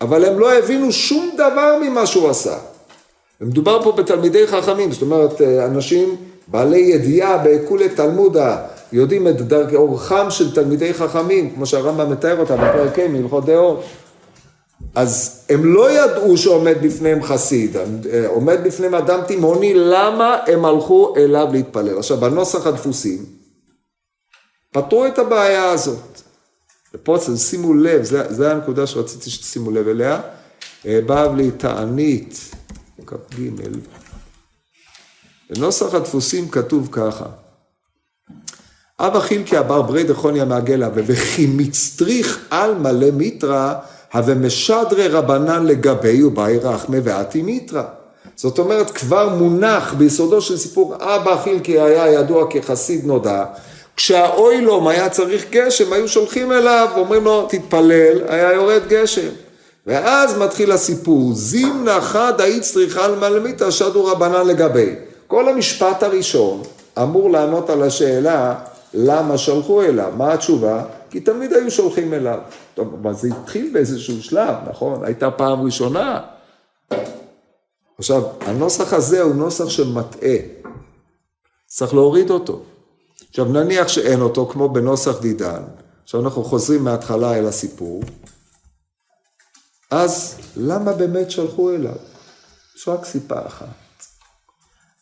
[0.01, 2.59] אבל הם לא הבינו שום דבר ממה שהוא עשה.
[3.41, 10.27] ומדובר פה בתלמידי חכמים, זאת אומרת, אנשים בעלי ידיעה בעיקולי תלמודה, יודעים את דרכי אורחם
[10.31, 13.83] של תלמידי חכמים, כמו שהרמב"ם מתאר אותם בפרק ה' מהלכות דעות.
[14.95, 17.77] אז הם לא ידעו שעומד בפניהם חסיד,
[18.27, 21.99] עומד בפניהם אדם תימהוני, למה הם הלכו אליו להתפלל?
[21.99, 23.25] עכשיו, בנוסח הדפוסים,
[24.73, 26.21] פתרו את הבעיה הזאת.
[26.95, 30.21] ופה שימו לב, זו הנקודה שרציתי שתשימו לב אליה.
[30.85, 32.51] בבלי תענית,
[33.07, 33.41] כ"ג,
[35.51, 37.27] בנוסח הדפוסים כתוב ככה:
[39.01, 43.75] אבא חילקי אבר ברי דחוניה מעגלה, וכי מצטריך על מלא מיתרא,
[44.15, 47.83] הווה משדרי רבנן לגבי ובאי רחמי ואתי מיתרא.
[48.37, 53.45] זאת אומרת, כבר מונח ביסודו של סיפור, אבא חילקי היה ידוע כחסיד נודע,
[53.97, 59.29] כשהאוילום היה צריך גשם, היו שולחים אליו, אומרים לו, תתפלל, היה יורד גשם.
[59.87, 64.95] ואז מתחיל הסיפור, זימנה חד היית צריכה על מלמיתא שדו רבנן לגבי.
[65.27, 66.63] כל המשפט הראשון
[67.03, 68.55] אמור לענות על השאלה
[68.95, 70.83] למה שלחו אליו, מה התשובה?
[71.11, 72.41] כי תמיד היו שולחים אליו.
[72.75, 75.05] טוב, אבל זה התחיל באיזשהו שלב, נכון?
[75.05, 76.21] הייתה פעם ראשונה.
[77.99, 80.37] עכשיו, הנוסח הזה הוא נוסח שמטעה.
[81.67, 82.63] צריך להוריד אותו.
[83.31, 85.63] עכשיו נניח שאין אותו כמו בנוסח דידן,
[86.05, 88.03] עכשיו אנחנו חוזרים מההתחלה אל הסיפור,
[89.91, 91.97] אז למה באמת שלחו אליו?
[92.77, 93.67] יש רק סיפה אחת.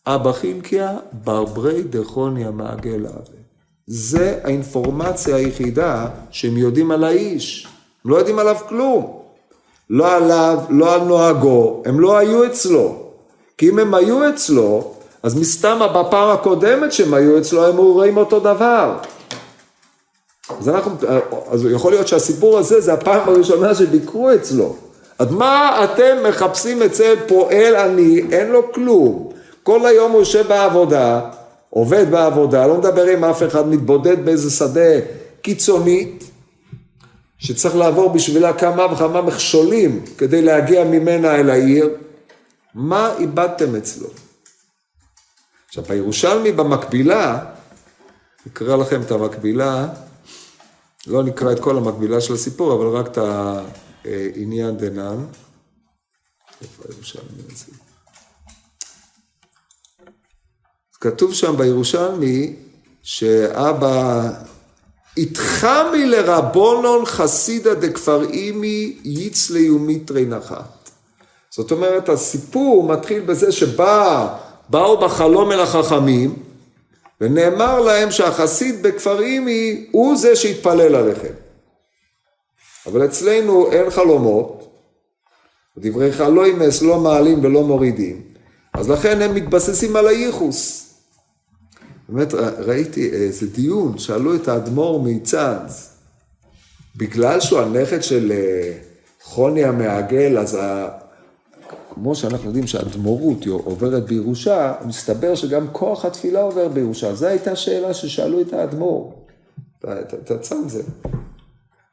[0.07, 3.46] אבא חילקיה ברברי דכוניה מעגל אבי.
[3.87, 7.67] זה האינפורמציה היחידה שהם יודעים על האיש,
[8.05, 9.23] הם לא יודעים עליו כלום.
[9.91, 12.97] לא עליו, לא על נוהגו, הם לא היו אצלו.
[13.59, 18.41] כי אם הם היו אצלו, אז מסתם בפעם הקודמת שהם היו אצלו, הם רואים אותו
[18.41, 18.97] דבר.
[20.61, 20.97] אז, אנחנו,
[21.51, 24.77] אז יכול להיות שהסיפור הזה זה הפעם הראשונה שביקרו אצלו.
[25.19, 29.29] אז מה אתם מחפשים אצל פועל עני, אין לו כלום.
[29.63, 31.21] כל היום הוא יושב בעבודה,
[31.77, 35.01] עובד בעבודה, לא מדבר עם אף אחד, מתבודד באיזה שדה
[35.43, 36.25] קיצונית,
[37.39, 41.97] שצריך לעבור בשבילה כמה וכמה מכשולים כדי להגיע ממנה אל העיר.
[42.75, 44.09] מה איבדתם אצלו?
[45.69, 47.45] עכשיו בירושלמי במקבילה,
[48.47, 49.89] נקרא לכם את המקבילה,
[51.07, 53.19] לא נקרא את כל המקבילה של הסיפור, אבל רק את
[54.05, 55.25] העניין דנן.
[56.63, 57.86] איפה הירושלמי הזה?
[61.01, 62.55] כתוב שם בירושלמי
[63.03, 64.31] שאבא
[65.17, 70.91] איתחמי לרבונון חסידא דכפר אימי יצלי ומיטרי נחת.
[71.51, 74.37] זאת אומרת, הסיפור מתחיל בזה שבא,
[74.69, 76.35] באו בחלום אל החכמים,
[77.21, 81.33] ונאמר להם שהחסיד בכפר אימי הוא זה שהתפלל עליכם.
[82.87, 84.73] אבל אצלנו אין חלומות,
[85.79, 88.23] דברי לא ימס לא מעלים ולא מורידים,
[88.75, 90.86] אז לכן הם מתבססים על הייחוס.
[92.09, 95.91] באמת ראיתי איזה דיון, שאלו את האדמו"ר מיצנז,
[96.97, 98.73] בגלל שהוא הנכד של אה,
[99.23, 100.89] חוני המעגל, אז ה...
[101.95, 107.15] כמו שאנחנו יודעים שהאדמו"רות עוברת בירושה, מסתבר שגם כוח התפילה עובר בירושה.
[107.15, 109.13] זו הייתה שאלה ששאלו את האדמו"ר,
[109.85, 110.83] את הצנזר.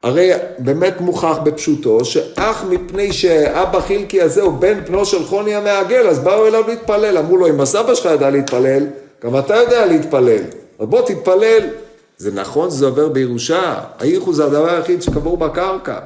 [0.02, 6.08] הרי באמת מוכח בפשוטו, שאך מפני שאבא חילקי הזה הוא בן בנו של חוני המעגל,
[6.08, 7.18] אז באו אליו להתפלל.
[7.18, 8.86] אמרו לו, אם הסבא שלך ידע להתפלל,
[9.24, 10.42] גם אתה יודע להתפלל.
[10.78, 11.68] אז בוא תתפלל.
[12.16, 15.98] זה נכון שזה עובר בירושה, הייחוס זה הדבר היחיד שקבור בקרקע.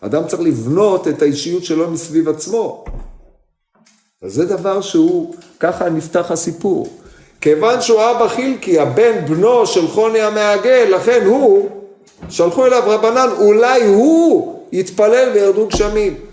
[0.00, 2.84] אדם צריך לבנות את האישיות שלו מסביב עצמו.
[4.22, 6.88] אז זה דבר שהוא, ככה נפתח הסיפור.
[7.40, 11.68] כיוון שהוא אבא חילקי, הבן בנו של חוני המעגל, לכן הוא,
[12.28, 16.27] שלחו אליו רבנן, אולי הוא יתפלל וירדו גשמים.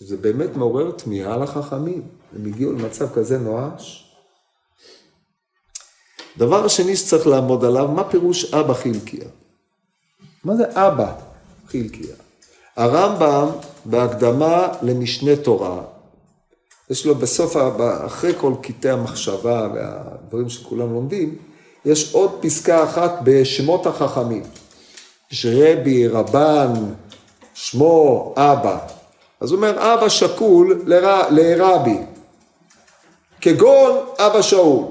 [0.00, 2.02] זה באמת מעורר תמיהה לחכמים.
[2.36, 4.14] הם הגיעו למצב כזה נואש.
[6.36, 9.28] דבר השני שצריך לעמוד עליו, מה פירוש אבא חילקיה?
[10.44, 11.14] מה זה אבא
[11.68, 12.14] חילקיה?
[12.76, 13.48] הרמב"ם
[13.84, 15.82] בהקדמה למשנה תורה,
[16.90, 17.56] יש לו בסוף,
[18.06, 21.38] אחרי כל קטעי המחשבה והדברים שכולם לומדים,
[21.84, 24.42] יש עוד פסקה אחת בשמות החכמים.
[25.32, 26.72] יש רבי, רבן,
[27.54, 28.97] שמו, אבא.
[29.40, 31.22] אז הוא אומר, אבא שקול לר...
[31.30, 31.98] לרבי.
[33.40, 34.84] כגון אבא שאול.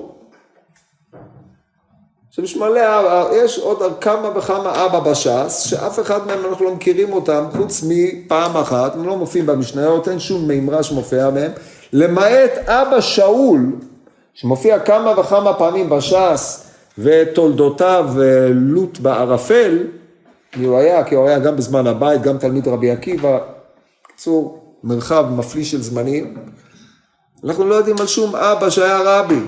[2.30, 7.14] עכשיו יש מלא, יש עוד כמה וכמה אבא בש"ס, שאף אחד מהם אנחנו לא מכירים
[7.14, 11.52] אותם, חוץ מפעם אחת, הם לא מופיעים במשניות, אין שום מימרה שמופיעה מהם,
[11.94, 13.60] למעט אבא שאול,
[14.34, 16.64] שמופיע כמה וכמה פעמים בש"ס,
[16.98, 18.10] ותולדותיו
[18.52, 19.78] לוט בערפל,
[20.58, 21.04] מי הוא היה?
[21.04, 23.38] כי הוא היה גם בזמן הבית, גם תלמיד רבי עקיבא,
[24.18, 26.38] בקיצור, מרחב מפליא של זמנים.
[27.44, 29.40] אנחנו לא יודעים על שום אבא שהיה רבי.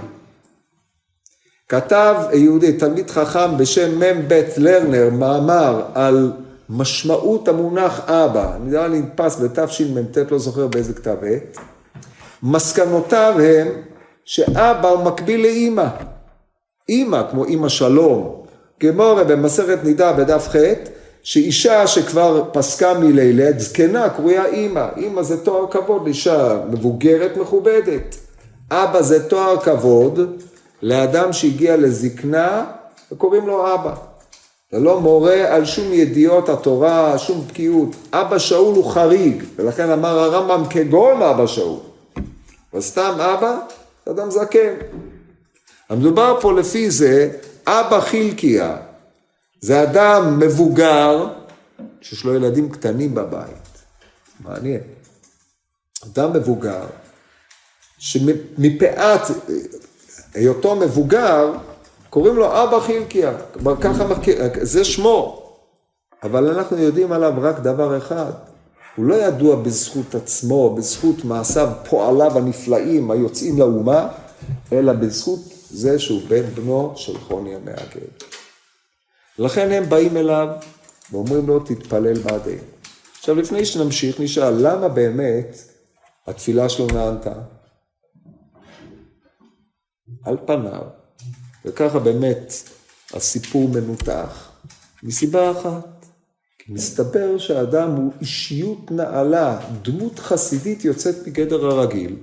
[1.70, 6.32] כתב יהודי, תלמיד חכם בשם מ"ב לרנר, מאמר על
[6.70, 11.58] משמעות המונח אבא, נראה לי נדפס בתשמ"ט, לא זוכר באיזה כתב עת.
[12.44, 13.68] מסקנותיו הם
[14.26, 15.88] שאבא הוא מקביל לאימא.
[16.90, 18.46] אימא, כמו אימא שלום.
[18.80, 20.56] כמו במסכת נידה בדף ח',
[21.24, 24.86] שאישה שכבר פסקה מלילד, זקנה, קרויה אימא.
[24.98, 28.16] אימא זה תואר כבוד לאישה מבוגרת מכובדת.
[28.72, 30.20] אבא זה תואר כבוד
[30.82, 32.66] לאדם שהגיע לזקנה
[33.12, 33.94] וקוראים לו אבא.
[34.72, 37.90] זה לא מורה על שום ידיעות התורה, שום בקיאות.
[38.14, 41.80] אבא שאול הוא חריג, ולכן אמר הרמב"ם כגון אבא שאול.
[42.74, 43.58] וסתם אבא,
[44.10, 44.74] אדם זקן.
[45.90, 47.30] המדובר פה לפי זה,
[47.68, 48.78] אבא חילקיה,
[49.62, 51.28] זה אדם מבוגר
[52.02, 53.84] שיש לו ילדים קטנים בבית.
[54.40, 54.82] מעניין.
[56.06, 56.86] אדם מבוגר
[57.98, 59.22] שמפאת
[60.34, 61.54] היותו מבוגר
[62.10, 63.34] קוראים לו אבא חילקיה,
[63.82, 65.46] ככה מכיר, זה שמו.
[66.24, 68.32] אבל אנחנו יודעים עליו רק דבר אחד,
[68.96, 74.08] הוא לא ידוע בזכות עצמו, בזכות מעשיו, פועליו הנפלאים היוצאים לאומה,
[74.72, 75.40] אלא בזכות
[75.70, 78.29] זה שהוא בן בנו של חוני המעגל.
[79.40, 80.48] לכן הם באים אליו
[81.12, 82.62] ואומרים לו, תתפלל בעדינו.
[83.20, 85.58] עכשיו, לפני שנמשיך, נשאל, למה באמת
[86.28, 87.34] התפילה שלו נענתה?
[90.24, 90.82] על פניו,
[91.66, 92.54] וככה באמת
[93.14, 94.52] הסיפור מנותח,
[95.04, 96.06] מסיבה אחת,
[96.60, 102.16] כי מסתבר שהאדם הוא אישיות נעלה, דמות חסידית יוצאת מגדר הרגיל,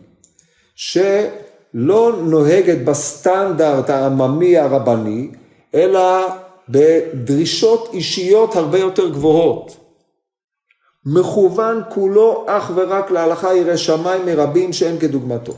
[0.74, 5.30] שלא נוהגת בסטנדרט העממי הרבני,
[5.74, 6.26] אלא
[6.68, 9.76] בדרישות אישיות הרבה יותר גבוהות.
[11.06, 15.52] מכוון כולו אך ורק להלכה ירא שמיים מרבים שאין כדוגמתו.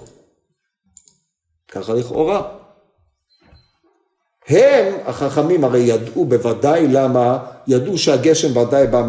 [1.73, 2.49] ככה לכאורה.
[4.49, 9.03] הם, החכמים, הרי ידעו בוודאי למה, ידעו שהגשם ודאי בא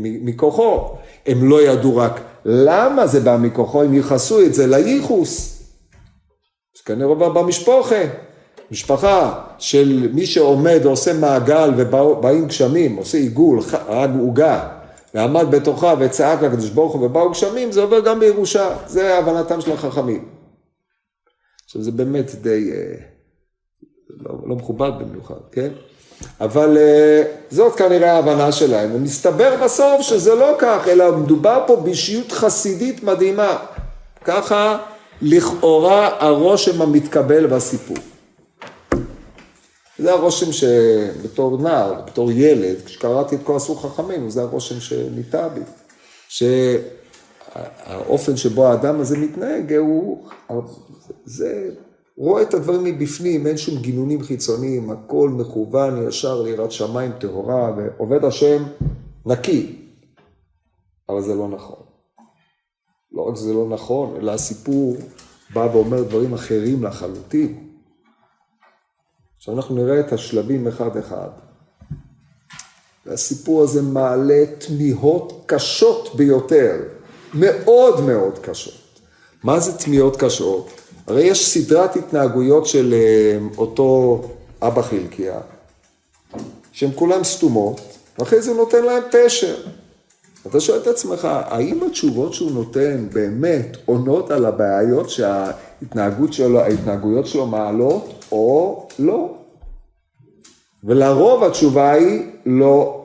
[0.00, 0.96] מכוחו.
[1.26, 5.62] הם לא ידעו רק למה זה בא מכוחו, הם ייחסו את זה לייחוס.
[6.76, 8.27] זה כנראה בא במשפחה.
[8.70, 14.68] משפחה של מי שעומד ועושה מעגל ובאים גשמים, עושה עיגול, הרג עוגה,
[15.14, 19.72] ועמד בתוכה וצעק לקדוש ברוך הוא ובאו גשמים, זה עובר גם בירושה, זה הבנתם של
[19.72, 20.28] החכמים.
[21.64, 22.94] עכשיו זה באמת די אה,
[24.10, 25.68] לא, לא מכובד במיוחד, כן?
[26.40, 32.32] אבל אה, זאת כנראה ההבנה שלהם, ומסתבר בסוף שזה לא כך, אלא מדובר פה באישיות
[32.32, 33.58] חסידית מדהימה.
[34.24, 34.78] ככה
[35.22, 37.96] לכאורה הרושם המתקבל בסיפור.
[39.98, 45.60] זה הרושם שבתור נער, בתור ילד, כשקראתי את כל הסור חכמים, זה הרושם שניטע בי.
[46.28, 50.28] שהאופן שבו האדם הזה מתנהג הוא,
[51.24, 51.70] זה
[52.16, 58.24] רואה את הדברים מבפנים, אין שום גינונים חיצוניים, הכל מכוון ישר ליראת שמיים טהורה, ועובד
[58.24, 58.64] השם
[59.26, 59.76] נקי.
[61.08, 61.82] אבל זה לא נכון.
[63.12, 64.96] לא רק שזה לא נכון, אלא הסיפור
[65.54, 67.67] בא ואומר דברים אחרים לחלוטין.
[69.48, 71.28] עכשיו אנחנו נראה את השלבים אחד-אחד.
[73.06, 76.76] והסיפור הזה מעלה תמיהות קשות ביותר,
[77.34, 79.00] מאוד מאוד קשות.
[79.42, 80.68] מה זה תמיהות קשות?
[81.06, 84.22] הרי יש סדרת התנהגויות של אה, אותו
[84.62, 85.40] אבא חלקיה,
[86.72, 87.80] שהן כולן סתומות,
[88.18, 89.56] ואחרי זה הוא נותן להם פשר.
[90.46, 97.26] אתה שואל את עצמך, האם התשובות שהוא נותן באמת עונות על הבעיות שההתנהגות שלו, ההתנהגויות
[97.26, 99.37] שלו מעלות, או לא?
[100.88, 103.04] ולרוב התשובה היא לא.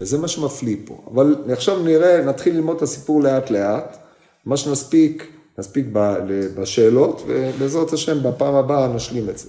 [0.00, 1.02] וזה מה שמפליא פה.
[1.12, 3.96] אבל עכשיו נראה, נתחיל ללמוד את הסיפור לאט לאט,
[4.46, 5.26] מה שנספיק,
[5.58, 5.86] נספיק
[6.56, 9.48] בשאלות, ובעזרת השם בפעם הבאה נשלים את זה.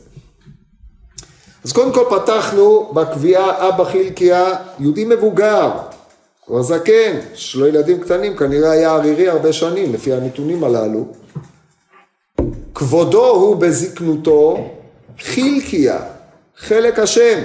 [1.63, 5.71] אז קודם כל פתחנו בקביעה אבא חילקיה, יהודי מבוגר,
[6.45, 11.05] כבר זקן, יש לו ילדים קטנים, כנראה היה ערירי הרבה שנים, לפי הנתונים הללו.
[12.75, 14.69] כבודו הוא בזקנותו
[15.19, 15.99] חילקיה,
[16.61, 17.39] חלק השם.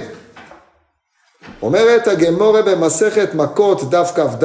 [1.61, 4.43] אומרת הגמורה במסכת מכות דף כ"ד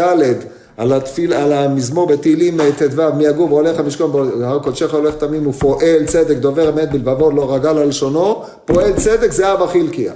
[0.77, 6.07] על, התפיל, על המזמור בתהילים ט"ו מי יגור והולך המשכון בהר קודשך הולך תמים ופועל
[6.07, 10.13] צדק דובר אמת בלבבו לא רגל על לשונו פועל צדק זה אבא חילקיה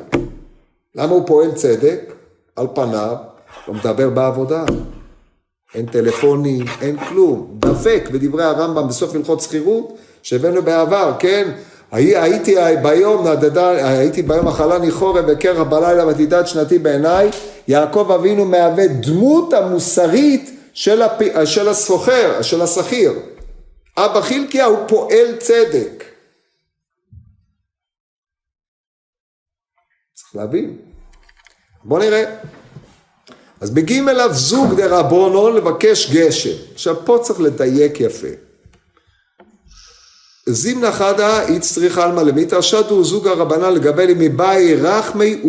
[0.95, 2.13] למה הוא פועל צדק?
[2.57, 3.17] על פניו
[3.69, 4.65] לא מדבר בעבודה
[5.75, 11.51] אין טלפונים, אין כלום דבק בדברי הרמב"ם בסוף הלכות שכירות שהבאנו בעבר, כן?
[11.93, 13.27] הייתי ביום,
[13.59, 17.31] הייתי ביום אכלני חורב וקרח בלילה ותדעת שנתי בעיניי,
[17.69, 21.23] יעקב אבינו מהווה דמות המוסרית של, הפ...
[21.45, 23.13] של הסוחר, של השכיר.
[23.97, 26.05] אבא חילקיה הוא פועל צדק.
[30.15, 30.79] צריך להבין.
[31.85, 32.37] בואו נראה.
[33.61, 36.73] אז מגיעים אליו זוג דרבונו לבקש גשם.
[36.75, 38.46] עכשיו פה צריך לדייק יפה.
[40.49, 45.41] זימנה חדה איצטריך עלמא למיתא שדו זוג הרבנן לגבי מבאי רחמי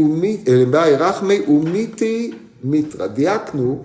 [0.95, 2.31] רחמי ומיתי
[2.63, 3.07] מיתרא.
[3.07, 3.83] דייקנו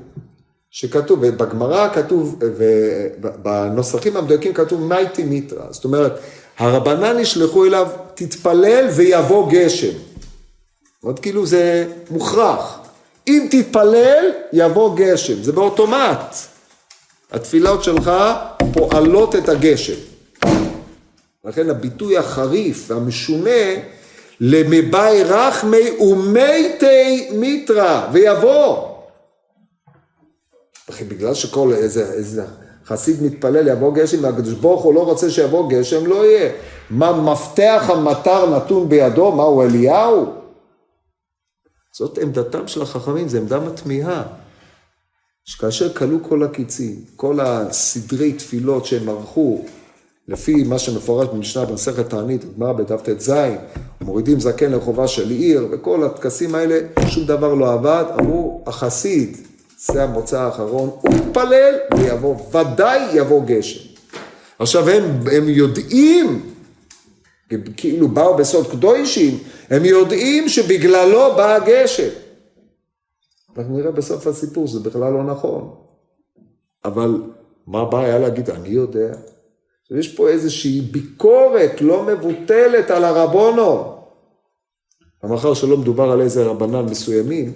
[0.71, 5.65] שכתוב, ובגמרא כתוב, ובנוסחים המדויקים כתוב מייטי מיתרא.
[5.71, 6.19] זאת אומרת,
[6.59, 9.93] הרבנן נשלחו אליו, תתפלל ויבוא גשם.
[11.03, 12.79] אומרת, כאילו זה מוכרח.
[13.29, 15.43] אם תתפלל, יבוא גשם.
[15.43, 16.37] זה באוטומט.
[17.33, 18.11] התפילות שלך
[18.73, 20.12] פועלות את הגשם.
[21.45, 23.61] לכן הביטוי החריף והמשונה
[24.41, 28.89] למבאי רחמי ומתי מיתרא ויבוא.
[30.91, 32.45] אחי, בגלל שכל איזה, איזה
[32.87, 36.53] חסיד מתפלל יבוא גשם והקדוש ברוך הוא לא רוצה שיבוא גשם לא יהיה.
[36.91, 39.33] מה מפתח המטר נתון בידו?
[39.33, 40.35] מה הוא אליהו?
[41.93, 44.23] זאת עמדתם של החכמים, זו עמדה מתמיהה.
[45.45, 49.65] שכאשר כלו כל הקיצים, כל הסדרי תפילות שהם ערכו
[50.29, 53.33] לפי מה שמפורש במשנה במסכת תענית, גמרא בדף ט"ז,
[54.01, 59.37] מורידים זקן לרחובה של עיר, וכל הטקסים האלה, שום דבר לא עבד, אמרו, החסיד,
[59.79, 63.89] זה המוצא האחרון, הוא מתפלל ויבוא, ודאי יבוא גשם.
[64.59, 66.51] עכשיו הם, הם יודעים,
[67.77, 69.39] כאילו באו בסוד קדושים,
[69.71, 72.09] הם יודעים שבגללו בא הגשם.
[73.57, 75.75] אנחנו נראה בסוף הסיפור שזה בכלל לא נכון.
[76.85, 77.23] אבל
[77.67, 79.15] מה הבעיה להגיד, אני יודע.
[79.91, 83.99] יש פה איזושהי ביקורת לא מבוטלת על הרבונו.
[85.23, 87.53] ומאחר שלא מדובר על איזה רבנן מסוימים,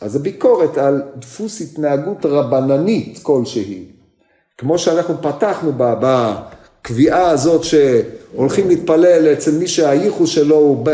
[0.00, 3.84] אז זה ביקורת על דפוס התנהגות רבננית כלשהי.
[4.58, 10.86] כמו שאנחנו פתחנו בקביעה הזאת שהולכים להתפלל אצל מי שהייחוס שלו הוא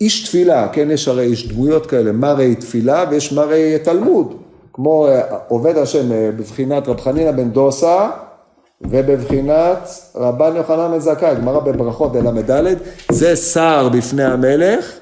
[0.00, 4.34] איש תפילה, כן, יש הרי יש דמויות כאלה, מראי תפילה ויש מראי תלמוד,
[4.72, 8.10] כמו אה, עובד השם אה, בבחינת רב חנינא בן דוסה
[8.80, 12.76] ובבחינת רבן יוחנן בן גמרא בברכות בל"ד,
[13.12, 14.98] זה שר בפני המלך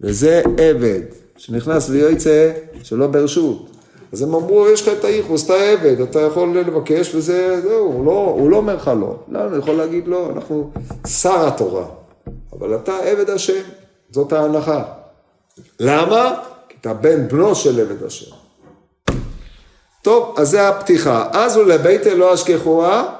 [0.00, 1.00] וזה עבד
[1.36, 2.52] שנכנס ויוצא
[2.82, 3.70] שלא ברשות.
[4.12, 8.06] אז הם אמרו, יש לך את הייחוס, אתה עבד, אתה יכול לבקש וזה, זהו, הוא
[8.06, 9.16] לא, הוא לא אומר לך לא.
[9.28, 10.70] לא, אני יכול להגיד לא, אנחנו
[11.06, 11.84] שר התורה,
[12.52, 13.62] אבל אתה עבד השם.
[14.10, 14.84] זאת ההנחה.
[15.80, 16.42] למה?
[16.68, 18.39] כי אתה בן בנו של עבד השם.
[20.02, 21.28] טוב, אז זה הפתיחה.
[21.32, 23.14] אז הוא לבית אלוה אשכחוה,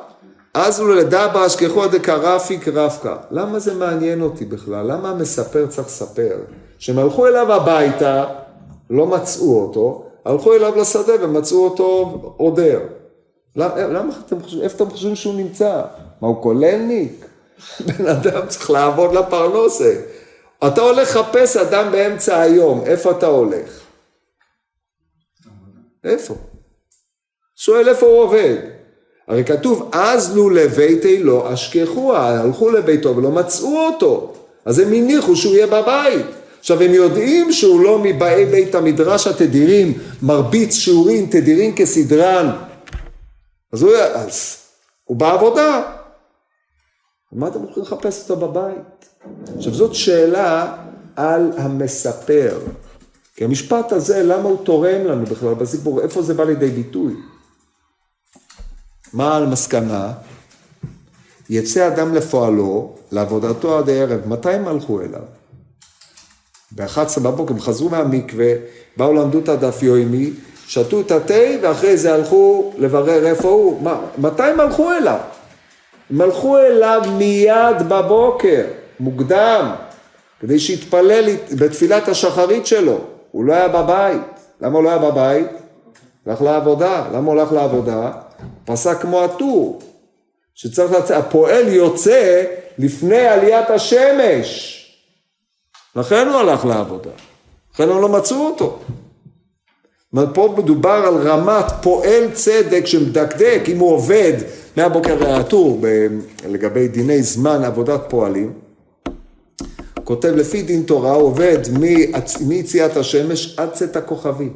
[0.55, 3.17] אז הוא לדבא אשכחוה דקרפיק רבקה.
[3.31, 4.87] למה זה מעניין אותי בכלל?
[4.93, 6.37] למה המספר צריך לספר?
[6.79, 8.27] שהם הלכו אליו הביתה,
[8.91, 12.81] לא מצאו אותו, הלכו אליו לשדה ומצאו אותו עודר.
[13.57, 15.83] למה, למה אתם חושבים, איפה אתם חושבים שהוא נמצא?
[16.21, 17.27] מה, הוא כוללניק?
[17.87, 19.95] בן אדם צריך לעבוד לפרנסה.
[20.67, 23.81] אתה הולך לחפש אדם באמצע היום, איפה אתה הולך?
[26.05, 26.35] איפה?
[27.63, 28.57] שואל איפה הוא עובד.
[29.29, 34.33] הרי כתוב, אז לו לביתי לא אשכחוה, הלכו לביתו ולא מצאו אותו.
[34.65, 36.27] אז הם הניחו שהוא יהיה בבית.
[36.59, 42.51] עכשיו הם יודעים שהוא לא מבאי בית המדרש התדירים, מרביץ שיעורים תדירים כסדרן.
[43.73, 44.57] אז הוא, אז
[45.05, 45.83] הוא בעבודה.
[47.33, 49.09] מה אתם הולכים לחפש אותו בבית?
[49.57, 50.77] עכשיו זאת שאלה
[51.17, 52.59] על המספר.
[53.37, 56.01] כי המשפט הזה, למה הוא תורם לנו בכלל בסיפור?
[56.01, 57.15] איפה זה בא לידי ביטוי?
[59.13, 60.13] מה המסקנה?
[61.51, 64.21] יצא אדם לפועלו, לעבודתו עד הערב.
[64.27, 65.23] מתי הם הלכו אליו?
[66.73, 68.53] ב-11 בבוקר הם חזרו מהמקווה,
[68.97, 70.31] באו למדו את הדף יומי,
[70.67, 73.83] שתו את התה ואחרי זה הלכו לברר איפה הוא.
[73.83, 75.19] מה, מתי הם הלכו אליו?
[76.11, 78.65] הם הלכו אליו מיד בבוקר.
[79.01, 79.73] מוקדם,
[80.41, 82.99] כדי שיתפלל בתפילת השחרית שלו.
[83.31, 84.23] הוא לא היה בבית.
[84.61, 85.47] למה הוא לא היה בבית?
[86.27, 87.05] הלך לעבודה.
[87.13, 88.11] למה הוא הלך לעבודה?
[88.65, 89.81] פסק כמו הטור,
[90.55, 92.45] שצריך לצאת, הפועל יוצא
[92.79, 94.77] לפני עליית השמש.
[95.97, 97.11] לכן הוא הלך לעבודה.
[97.75, 98.79] לכן הם לא מצאו אותו.
[100.35, 104.33] פה מדובר על רמת פועל צדק שמדקדק, אם הוא עובד
[104.77, 105.81] מהבוקר הטור
[106.49, 108.53] לגבי דיני זמן עבודת פועלים,
[110.05, 111.59] כותב לפי דין תורה, הוא עובד
[112.41, 114.53] מיציאת השמש עד צאת הכוכבים.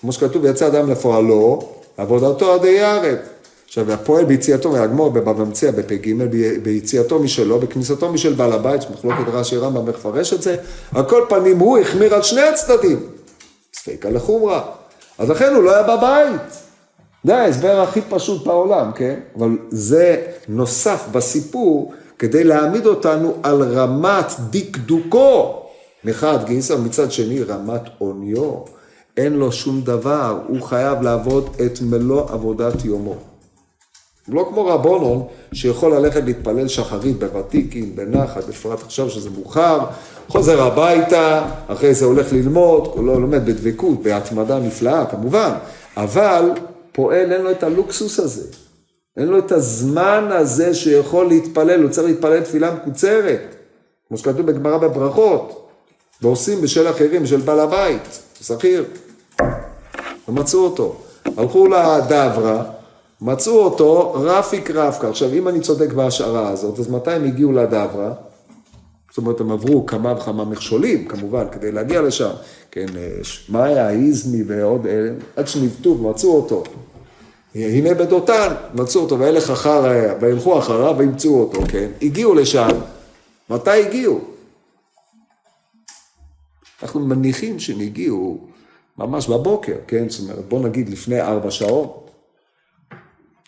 [0.00, 1.58] כמו שכתוב, יצא אדם לפועלו,
[1.96, 3.18] עבודתו עד אי ערב.
[3.64, 6.14] עכשיו, הפועל ביציאתו, והגמור בבבא מציע בפ"ג,
[6.62, 10.56] ביציאתו משלו, בכניסתו משל בעל הבית, שמחלוקת רש"י רמב"ם מפרש את זה,
[10.94, 13.06] על כל פנים הוא החמיר על שני הצדדים.
[13.74, 14.62] ספיקה לחומרה.
[15.18, 16.40] אז לכן הוא לא היה בבית.
[17.24, 19.20] זה ההסבר הכי פשוט בעולם, כן?
[19.38, 25.62] אבל זה נוסף בסיפור כדי להעמיד אותנו על רמת דקדוקו
[26.04, 28.77] מחד גיסא, מצד שני רמת עוניו.
[29.18, 33.14] אין לו שום דבר, הוא חייב לעבוד את מלוא עבודת יומו.
[34.28, 39.78] לא כמו רבונון, שיכול ללכת להתפלל שחרית בוותיקין, בנחת, בפרט עכשיו שזה מאוחר,
[40.28, 45.52] חוזר הביתה, אחרי זה הולך ללמוד, הוא לא לומד בדבקות, בהתמדה נפלאה כמובן,
[45.96, 46.50] אבל
[46.92, 48.46] פועל אין לו את הלוקסוס הזה.
[49.16, 53.56] אין לו את הזמן הזה שיכול להתפלל, הוא צריך להתפלל תפילה מקוצרת,
[54.08, 55.68] כמו שכתוב בגמרא בברכות,
[56.22, 58.84] ועושים בשל אחרים, בשל בעל הבית, שכיר.
[60.28, 60.96] ומצאו אותו.
[61.36, 62.64] הלכו לדברה,
[63.20, 65.08] מצאו אותו רפיק רפקה.
[65.08, 68.12] עכשיו, אם אני צודק בהשערה הזאת, אז מתי הם הגיעו לדברה?
[69.10, 72.30] זאת אומרת, הם עברו כמה וכמה מכשולים, כמובן, כדי להגיע לשם.
[72.70, 72.86] כן,
[73.22, 76.62] שמעיה, איזמי ועוד אלה, עד שניווטו ומצאו אותו.
[77.54, 79.84] הנה בדותן, מצאו אותו, וילך אחר,
[80.20, 81.88] וילכו אחריו וימצאו אותו, כן?
[82.02, 82.68] הגיעו לשם,
[83.50, 84.20] מתי הגיעו?
[86.82, 88.47] אנחנו מניחים שהם הגיעו
[88.98, 90.08] ממש בבוקר, כן?
[90.08, 92.10] זאת אומרת, בוא נגיד לפני ארבע שעות.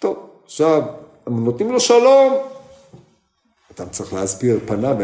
[0.01, 0.83] טוב, עכשיו,
[1.27, 2.35] הם נותנים לו שלום.
[3.75, 4.97] אתה צריך להסביר פניו,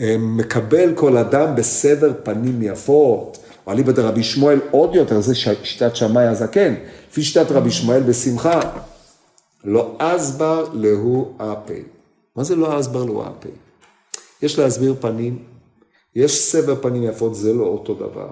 [0.00, 3.38] ומקבל כל אדם בסבר פנים יפות.
[3.66, 6.74] ואליבא דרבי שמואל עוד יותר, זה שיטת שמאי הזקן.
[7.10, 8.60] לפי שיטת רבי שמואל בשמחה,
[9.64, 11.82] לא אסבר להו אפי.
[12.36, 13.48] מה זה לא אסבר להו אפי?
[14.42, 15.38] יש להסביר פנים,
[16.14, 18.28] יש סבר פנים יפות, זה לא אותו דבר.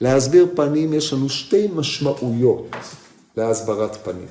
[0.00, 2.66] להסביר פנים יש לנו שתי משמעויות
[3.36, 4.26] להסברת פנים.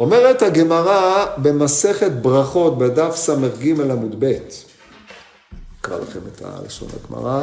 [0.00, 4.32] אומרת הגמרא במסכת ברכות בדף ס"ג עמוד ב',
[5.80, 7.42] אקרא לכם את הלשון הגמרא,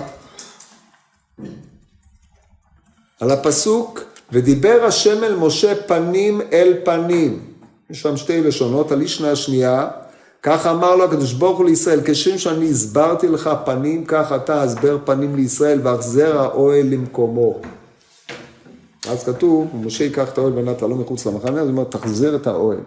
[3.20, 4.00] על הפסוק
[4.32, 7.52] ודיבר השם אל משה פנים אל פנים.
[7.90, 9.88] יש שם שתי לשונות, על אישנה השנייה,
[10.46, 14.98] ככה אמר לו הקדוש ברוך הוא לישראל, כשם שאני הסברתי לך פנים, כך אתה הסבר
[15.06, 17.60] פנים לישראל, והחזר האוהל למקומו.
[19.10, 22.48] אז כתוב, משה ייקח את האוהל ונטע לא מחוץ למחנה, אז הוא אומר, תחזר את
[22.48, 22.80] האוהל.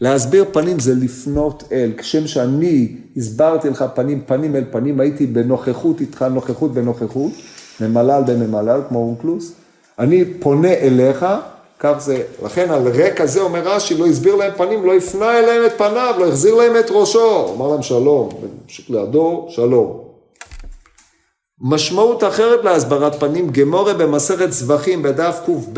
[0.00, 6.00] להסביר פנים זה לפנות אל, כשם שאני הסברתי לך פנים, פנים אל פנים, הייתי בנוכחות
[6.00, 7.32] איתך, נוכחות בנוכחות,
[7.80, 9.52] ממלל בממלל, כמו אונקלוס,
[9.98, 11.26] אני פונה אליך,
[11.82, 15.66] כך זה, לכן על רקע זה אומר רש"י, לא הסביר להם פנים, לא הפנה אליהם
[15.66, 18.28] את פניו, לא החזיר להם את ראשו, אמר להם שלום,
[18.64, 20.04] המשיך לידו, שלום.
[21.60, 25.74] משמעות אחרת להסברת פנים, גמורה במסכת זבחים בדף קב,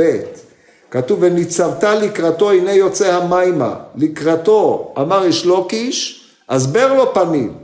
[0.91, 7.55] כתוב וניצבת לקראתו הנה יוצא המימה, לקראתו אמר איש לוקיש, הסבר לו פנים.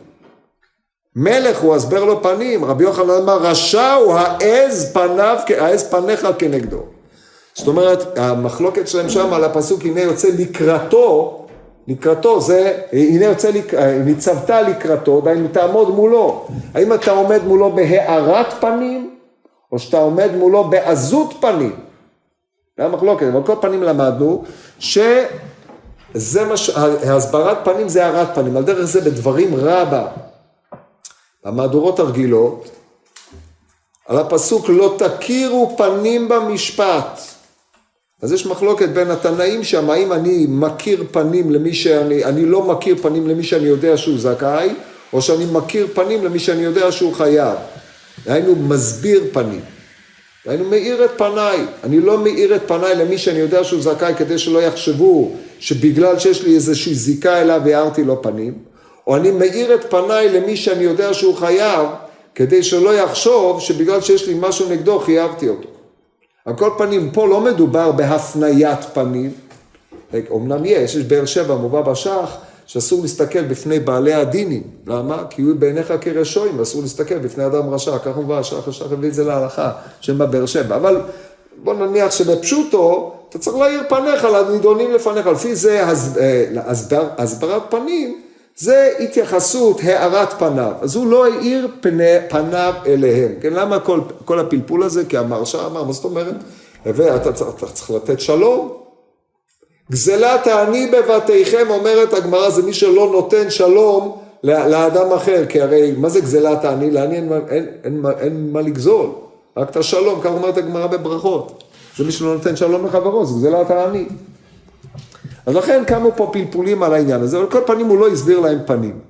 [1.17, 7.00] מלך הוא הסבר לו פנים, רבי יוחנן אמר רשע הוא העז פניו, העז פניך כנגדו.
[7.61, 11.37] זאת אומרת, המחלוקת שלהם שם על הפסוק הנה יוצא לקראתו,
[11.89, 13.51] לקראתו זה, הנה יוצא,
[14.05, 16.47] ניצבת לקראתו, דהיינו תעמוד מולו.
[16.75, 19.17] האם אתה עומד מולו בהארת פנים,
[19.73, 21.77] או שאתה עומד מולו בעזות פנים?
[22.79, 24.45] זה המחלוקת, אבל כל פנים למדנו
[24.79, 26.71] שזה מה ש...
[27.11, 30.07] הסברת פנים זה הארת פנים, על דרך זה בדברים רבה.
[31.45, 32.71] במהדורות הרגילות,
[34.07, 37.30] על הפסוק לא תכירו פנים במשפט.
[38.23, 42.97] אז יש מחלוקת בין התנאים שם, האם אני מכיר פנים למי שאני, אני לא מכיר
[43.03, 44.71] פנים למי שאני יודע שהוא זכאי,
[45.13, 47.57] או שאני מכיר פנים למי שאני יודע שהוא חייב.
[48.27, 49.61] דהיינו מסביר פנים.
[50.47, 51.59] דהיינו מאיר את פניי.
[51.85, 56.43] אני לא מאיר את פניי למי שאני יודע שהוא זכאי כדי שלא יחשבו שבגלל שיש
[56.43, 58.55] לי איזושהי זיקה אליו הערתי לו פנים,
[59.07, 61.87] או אני מאיר את פניי למי שאני יודע שהוא חייב
[62.35, 65.80] כדי שלא יחשוב שבגלל שיש לי משהו נגדו חייבתי אותו.
[66.45, 69.31] על כל פנים, פה לא מדובר בהפניית פנים,
[70.33, 72.37] אמנם יש, יש באר שבע מובא בשח,
[72.67, 74.63] שאסור להסתכל בפני בעלי הדינים.
[74.87, 75.25] למה?
[75.31, 79.15] כי הוא בעיניך כרשועים, אסור להסתכל בפני אדם רשע, כך מובא, השח השח הביא את
[79.15, 80.77] זה להלכה, שם בבאר שבע.
[80.77, 81.01] אבל
[81.65, 85.87] בוא נניח שבפשוטו, אתה צריך להאיר פניך לנידונים לפניך, לפי זה
[86.67, 88.21] הסבר, הסברת פנים
[88.57, 90.73] זה התייחסות, הארת פניו.
[90.81, 93.33] אז הוא לא האיר פני, פניו אליהם.
[93.41, 95.05] כן, למה כל, כל הפלפול הזה?
[95.05, 96.35] כי המרשה אמר, מה זאת אומרת?
[96.87, 98.73] ואתה צריך, צריך לתת שלום.
[99.91, 106.09] גזלת העני בבתיכם, אומרת הגמרא, זה מי שלא נותן שלום לאדם אחר, כי הרי מה
[106.09, 106.91] זה גזלת העני?
[106.91, 109.11] לעני אין, אין, אין, אין, אין מה לגזול,
[109.57, 111.63] רק את השלום, כך אומרת הגמרא בברכות.
[111.97, 114.05] זה מי שלא נותן שלום לחברו, זה גזלת העני.
[115.51, 118.59] אז לכן קמו פה פלפולים על העניין הזה, אבל כל פנים הוא לא הסביר להם
[118.67, 119.01] פנים.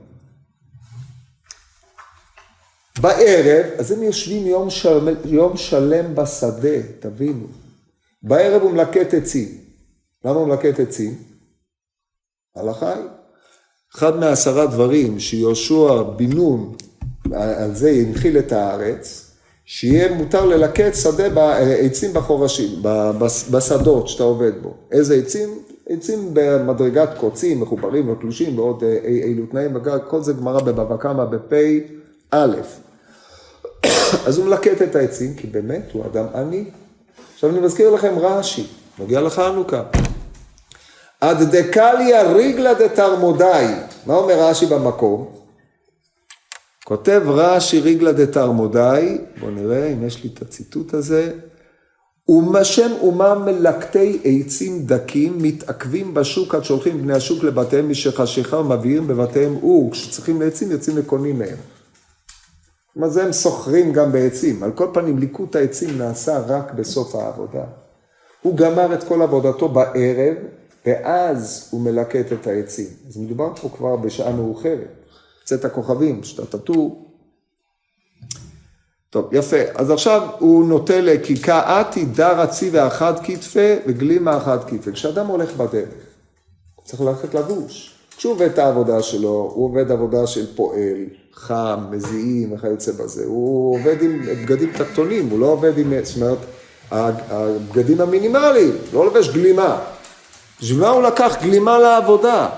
[3.01, 5.17] בערב, אז הם יושבים יום, של...
[5.25, 7.47] יום שלם בשדה, תבינו.
[8.23, 9.49] בערב הוא מלקט עצים.
[10.25, 11.15] למה הוא מלקט עצים?
[12.57, 13.05] הלכה היא.
[13.95, 16.77] אחד מעשרה דברים שיהושע בן נון,
[17.33, 19.31] על זה הנחיל את הארץ,
[19.65, 22.83] שיהיה מותר ללקט שדה, עצים בחורשים,
[23.51, 24.75] בשדות שאתה עובד בו.
[24.93, 25.70] איזה עצים?
[25.91, 29.77] עצים במדרגת קוצים, מחוברים ותלושים בעוד אה, אילו תנאים,
[30.09, 32.47] כל זה גמרא בבבא קמא בפ"א.
[34.27, 36.65] אז הוא מלקט את העצים, כי באמת הוא אדם עני.
[37.35, 38.67] עכשיו אני מזכיר לכם רש"י,
[38.99, 39.83] נוגע לחנוכה.
[41.21, 43.67] עד דקליה ריגלה דתרמודאי,
[44.07, 45.29] מה אומר רש"י במקום?
[46.85, 51.33] כותב רש"י ריגלה דתרמודאי, בואו נראה אם יש לי את הציטוט הזה.
[52.31, 59.55] ומשם אומה מלקטי עצים דקים מתעכבים בשוק עד שולחים בני השוק לבתיהם משחשיכה ומביאים בבתיהם
[59.61, 61.57] הוא, כשצריכים לעצים יוצאים וקונים מהם.
[62.97, 64.63] מה זה הם סוחרים גם בעצים.
[64.63, 67.65] על כל פנים ליקוט העצים נעשה רק בסוף העבודה.
[68.43, 70.35] הוא גמר את כל עבודתו בערב,
[70.87, 72.89] ואז הוא מלקט את העצים.
[73.09, 75.07] אז מדובר פה כבר בשעה מאוחרת.
[75.45, 77.10] צאת הכוכבים, שתתתו,
[79.11, 79.57] טוב, יפה.
[79.75, 84.93] אז עכשיו הוא נוטה לכיכאתי דר עצי ואחד כתפה וגלימה אחת כתפה.
[84.93, 85.89] כשאדם הולך בדרך,
[86.85, 87.95] צריך ללכת לבוש.
[88.17, 91.05] כשהוא עובד את העבובדה שלו, הוא עובד עבודה של פועל,
[91.35, 93.25] חם, מזיעים וכיוצא בזה.
[93.27, 96.39] הוא עובד עם בגדים תחתונים, הוא לא עובד עם, זאת אומרת,
[96.91, 99.79] הבגדים המינימליים, לא לובש גלימה.
[100.61, 102.49] בשביל מה הוא לקח גלימה לעבודה?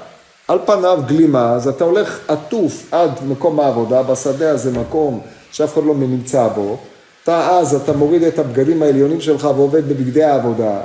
[0.49, 5.21] על פניו גלימה, אז אתה הולך עטוף עד מקום העבודה, בשדה הזה מקום
[5.53, 6.77] שאף אחד לא נמצא בו,
[7.23, 10.81] אתה אז, אתה מוריד את הבגדים העליונים שלך ועובד בבגדי העבודה.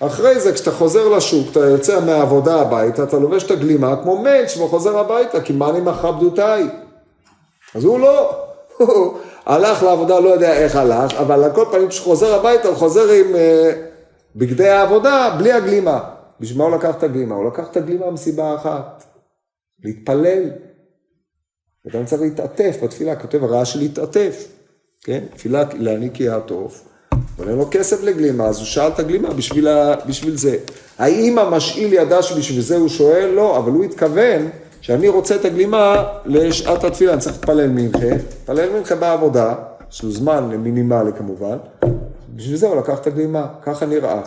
[0.00, 4.56] אחרי זה, כשאתה חוזר לשוק, אתה יוצא מהעבודה הביתה, אתה לובש את הגלימה כמו מענץ'
[4.56, 6.68] וחוזר הביתה, כי מה אני מכבדותיי?
[7.74, 8.36] אז הוא לא,
[8.76, 9.14] הוא
[9.46, 13.10] הלך לעבודה, לא יודע איך הלך, אבל על כל פנים כשהוא חוזר הביתה, הוא חוזר
[13.10, 13.38] עם uh,
[14.36, 16.00] בגדי העבודה, בלי הגלימה.
[16.40, 17.34] בשביל מה הוא לקח את הגלימה?
[17.34, 19.04] הוא לקח את הגלימה מסיבה אחת,
[19.84, 20.50] להתפלל.
[21.90, 24.48] אדם צריך להתעטף, בתפילה כותב הרעש של להתעטף,
[25.00, 25.24] כן?
[25.34, 26.84] תפילה להעניק יעטוף,
[27.38, 29.94] אבל אין לו כסף לגלימה, אז הוא שאל את הגלימה בשביל, ה...
[30.08, 30.56] בשביל זה.
[30.98, 33.26] האם המשאיל ידע שבשביל זה הוא שואל?
[33.26, 38.70] לא, אבל הוא התכוון שאני רוצה את הגלימה לשעת התפילה, אני צריך להתפלל מנחה, להתפלל
[38.70, 39.54] מנחה בעבודה,
[40.02, 41.56] לו זמן מינימלי כמובן,
[42.36, 44.22] בשביל זה הוא לקח את הגלימה, ככה נראה.